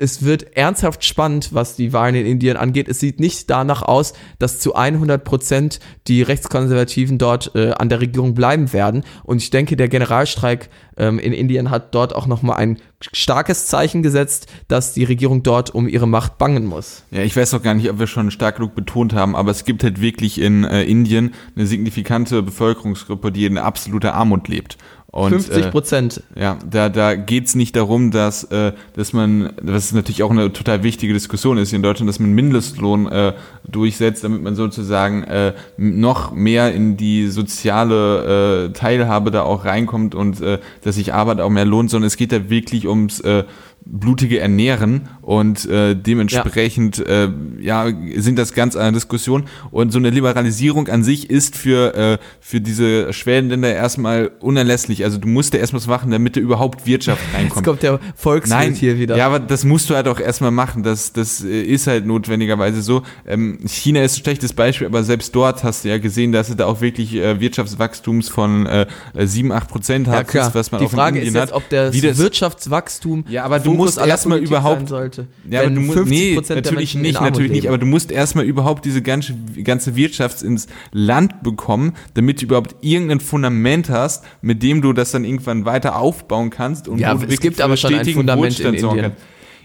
[0.00, 2.88] es wird ernsthaft spannend, was die Wahlen in Indien angeht.
[2.88, 5.78] Es sieht nicht danach aus, dass zu 100 Prozent
[6.08, 9.04] die Rechtskonservativen dort äh, an der Regierung bleiben werden.
[9.24, 12.78] Und ich denke, der Generalstreik ähm, in Indien hat dort auch nochmal ein
[13.12, 17.02] starkes Zeichen gesetzt, dass die Regierung dort um ihre Macht bangen muss.
[17.10, 19.66] Ja, ich weiß auch gar nicht, ob wir schon stark genug betont haben, aber es
[19.66, 24.78] gibt halt wirklich in äh, Indien eine signifikante Bevölkerungsgruppe, die in absoluter Armut lebt.
[25.12, 26.22] Und, 50 Prozent.
[26.36, 30.52] Äh, ja, da, da geht's nicht darum, dass, äh, dass man, was natürlich auch eine
[30.52, 33.32] total wichtige Diskussion ist in Deutschland, dass man Mindestlohn äh,
[33.68, 40.14] durchsetzt, damit man sozusagen äh, noch mehr in die soziale äh, Teilhabe da auch reinkommt
[40.14, 43.44] und äh, dass sich Arbeit auch mehr lohnt, sondern es geht da wirklich ums äh,
[43.84, 47.04] blutige Ernähren und äh, dementsprechend ja.
[47.04, 47.28] Äh,
[47.60, 52.18] ja sind das ganz andere Diskussionen und so eine Liberalisierung an sich ist für äh,
[52.40, 55.04] für diese Schwellenländer erstmal unerlässlich.
[55.04, 57.54] Also du musst ja erstmal was machen, damit da überhaupt Wirtschaft reinkommt.
[57.54, 59.16] Jetzt kommt der Volkswirt hier wieder.
[59.16, 60.82] Ja, aber das musst du halt auch erstmal machen.
[60.82, 63.02] Das das äh, ist halt notwendigerweise so.
[63.24, 66.56] Ähm, China ist ein schlechtes Beispiel, aber selbst dort hast du ja gesehen, dass du
[66.56, 70.52] da auch wirklich äh, Wirtschaftswachstums von äh, 7, 8 Prozent ja, klar.
[70.54, 71.52] was man Die auch Frage ist jetzt, hat.
[71.52, 74.88] ob das, Wirtschaftswachstum ja, aber du musst erstmal überhaupt
[75.20, 75.54] sollte.
[75.54, 78.10] Ja, aber du musst nee, 50% der natürlich nicht, in natürlich nicht, aber du musst
[78.10, 84.24] erstmal überhaupt diese ganze ganze Wirtschaft ins Land bekommen, damit du überhaupt irgendein Fundament hast,
[84.42, 87.60] mit dem du das dann irgendwann weiter aufbauen kannst und Ja, wo du es gibt
[87.60, 89.16] aber schon ein Fundament in Wohlstand sorgen Indien.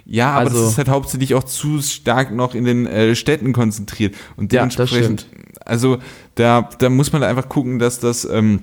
[0.05, 3.53] Ja, aber Also- das ist halt hauptsächlich auch zu stark noch in den äh, Städten
[3.53, 4.15] konzentriert.
[4.35, 5.27] Und Ja, dementsprechend,
[5.65, 5.97] also
[6.35, 8.59] da, da muss man einfach gucken, dass das ähm,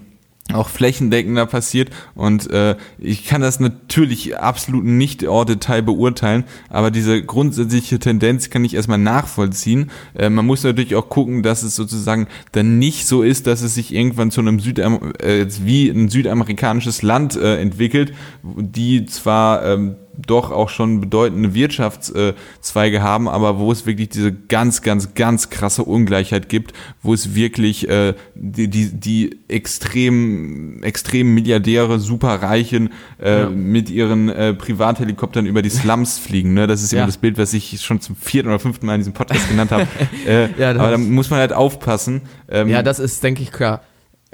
[0.55, 6.91] auch flächendeckender passiert und äh, ich kann das natürlich absolut nicht au Detail beurteilen, aber
[6.91, 9.91] diese grundsätzliche Tendenz kann ich erstmal nachvollziehen.
[10.15, 13.75] Äh, man muss natürlich auch gucken, dass es sozusagen dann nicht so ist, dass es
[13.75, 19.97] sich irgendwann zu einem Südam äh, wie ein südamerikanisches Land äh, entwickelt, die zwar ähm,
[20.15, 25.85] doch auch schon bedeutende Wirtschaftszweige haben, aber wo es wirklich diese ganz, ganz, ganz krasse
[25.85, 32.91] Ungleichheit gibt, wo es wirklich äh, die, die, die extrem, extrem Milliardäre, Superreichen
[33.21, 36.55] äh, mit ihren äh, Privathelikoptern über die Slums fliegen.
[36.55, 36.67] Ne?
[36.67, 37.07] Das ist immer Ja.
[37.07, 39.87] das Bild, was ich schon zum vierten oder fünften Mal in diesem Podcast genannt habe.
[40.27, 42.23] äh, Ja, aber da muss man halt aufpassen.
[42.49, 43.83] Ähm, Ja, das ist, denke ich, klar.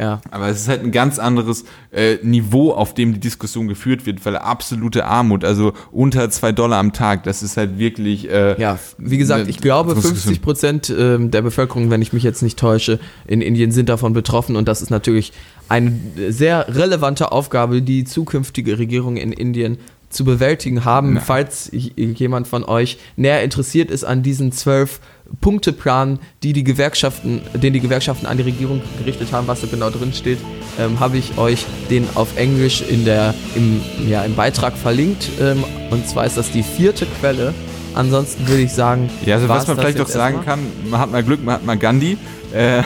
[0.01, 0.21] Ja.
[0.31, 4.25] aber es ist halt ein ganz anderes äh, Niveau, auf dem die Diskussion geführt wird,
[4.25, 8.31] weil absolute Armut, also unter zwei Dollar am Tag, das ist halt wirklich.
[8.31, 10.21] Äh, Ja, wie gesagt, ich glaube, Diskussion.
[10.21, 14.13] 50 Prozent ähm, der Bevölkerung, wenn ich mich jetzt nicht täusche, in Indien sind davon
[14.13, 15.33] betroffen und das ist natürlich
[15.69, 15.93] eine
[16.29, 19.79] sehr relevante Aufgabe, die zukünftige Regierung in Indien
[20.11, 21.15] zu bewältigen haben.
[21.15, 21.21] Na.
[21.21, 25.01] Falls jemand von euch näher interessiert ist an diesen zwölf
[25.41, 29.91] Punkteplan, die die Gewerkschaften, den die Gewerkschaften an die Regierung gerichtet haben, was da genau
[29.91, 30.39] drin steht,
[30.79, 35.29] ähm, habe ich euch den auf Englisch in der, im, ja, im Beitrag verlinkt.
[35.41, 37.55] Ähm, und zwar ist das die vierte Quelle.
[37.95, 41.11] Ansonsten würde ich sagen, Ja, also was man vielleicht auch jetzt sagen kann, man hat
[41.11, 42.17] mal Glück, man hat mal Gandhi.
[42.53, 42.83] Äh,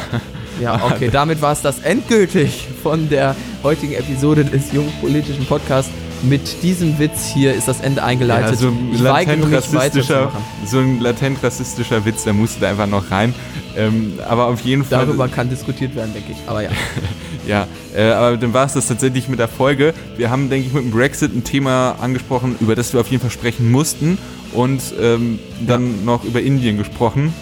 [0.61, 5.91] Ja, okay, damit war es das endgültig von der heutigen Episode des jungen politischen Podcasts.
[6.23, 8.51] Mit diesem Witz hier ist das Ende eingeleitet.
[8.51, 10.41] ja, so ein ich weigere latent mich weiterzumachen.
[10.65, 13.35] so ein latent rassistischer Witz, der musste da einfach noch rein.
[13.77, 15.07] Ähm, aber auf jeden Fall.
[15.07, 16.39] Darüber kann diskutiert werden, denke ich.
[16.47, 16.71] Aber ja.
[17.47, 19.95] Ja, äh, aber dann war es das tatsächlich mit der Folge.
[20.17, 23.21] Wir haben, denke ich, mit dem Brexit ein Thema angesprochen, über das wir auf jeden
[23.21, 24.17] Fall sprechen mussten
[24.53, 27.35] und ähm, dann noch über Indien gesprochen.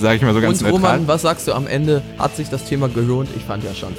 [0.00, 0.92] Sage ich mal so ganz Und neutral.
[0.92, 2.02] Roman, was sagst du am Ende?
[2.18, 3.28] Hat sich das Thema gelohnt?
[3.36, 3.92] Ich fand ja schon.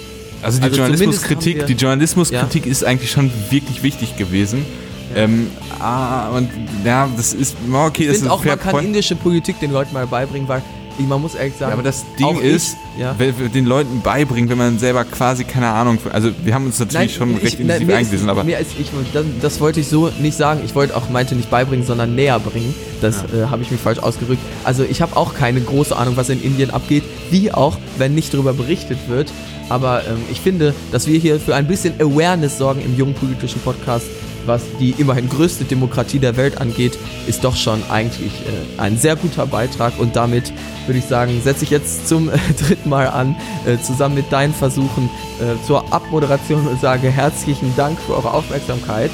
[0.44, 4.66] Also die Also Journalismuskritik, die Journalismuskritik ist eigentlich schon wirklich wichtig gewesen.
[5.16, 5.48] Ähm,
[5.80, 6.50] ah, und
[6.84, 8.88] ja, das ist ja, okay, Ich das ist auch, man kann point.
[8.88, 10.62] indische Politik den Leuten mal beibringen, weil
[11.00, 13.16] ich- man muss ehrlich sagen, Ja, aber das Ding auch ich- ist, ja.
[13.18, 16.80] wenn wir den Leuten beibringen, wenn man selber quasi keine Ahnung, also wir haben uns
[16.80, 18.90] natürlich schon recht nein, intensiv eingelesen, ist, aber mir ist, ich,
[19.42, 20.62] das, wollte ich so nicht sagen.
[20.66, 22.74] Ich wollte auch meinte nicht beibringen, sondern näher bringen.
[23.02, 24.42] Das äh, habe ich mich falsch ausgerückt.
[24.64, 28.34] Also ich habe auch keine große Ahnung, was in Indien abgeht, wie auch, wenn nicht
[28.34, 29.32] darüber berichtet wird.
[29.70, 33.62] Aber ähm, ich finde, dass wir hier für ein bisschen Awareness sorgen im jungen politischen
[33.62, 34.06] Podcast,
[34.46, 39.16] was die immerhin größte Demokratie der Welt angeht, ist doch schon eigentlich äh, ein sehr
[39.16, 40.00] guter Beitrag.
[40.00, 40.54] Und damit
[40.86, 42.38] würde ich sagen, setze ich jetzt zum äh,
[42.68, 43.36] dritten Mal an,
[43.66, 49.12] äh, zusammen mit deinen Versuchen äh, zur Abmoderation und sage herzlichen Dank für eure Aufmerksamkeit.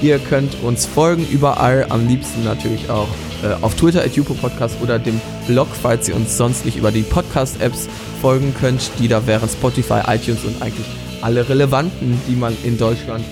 [0.00, 3.06] Ihr könnt uns folgen überall, am liebsten natürlich auch
[3.42, 7.02] äh, auf Twitter at Podcast oder dem Blog, falls ihr uns sonst nicht über die
[7.02, 7.88] Podcast-Apps
[8.20, 10.86] folgen könnt, die da wären Spotify, iTunes und eigentlich
[11.20, 13.24] alle relevanten, die man in Deutschland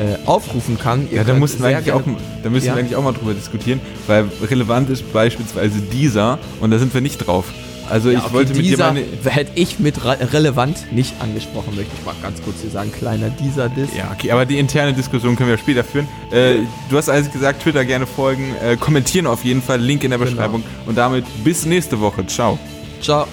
[0.00, 1.06] äh, aufrufen kann.
[1.10, 2.02] Ihr ja, da mussten wir eigentlich auch,
[2.42, 2.74] da müssen Ja.
[2.74, 7.00] wir eigentlich auch mal drüber diskutieren, weil relevant ist beispielsweise dieser und da sind wir
[7.00, 7.44] nicht drauf.
[7.88, 11.12] Also Ja, ich okay, wollte mit dir dieser meine hätte ich mit re relevant nicht
[11.20, 12.92] angesprochen, möchte ich mal ganz kurz hier sagen.
[12.96, 13.88] Kleiner dieser Diss.
[13.98, 16.06] Ja, okay, aber die interne Diskussion können wir später führen.
[16.30, 20.10] Äh, du hast also gesagt, Twitter gerne folgen, äh, kommentieren auf jeden Fall, Link in
[20.10, 20.30] der Genau.
[20.30, 20.62] Beschreibung.
[20.86, 22.24] Und damit bis nächste Woche.
[22.26, 22.58] Ciao.
[23.02, 23.26] Ciao.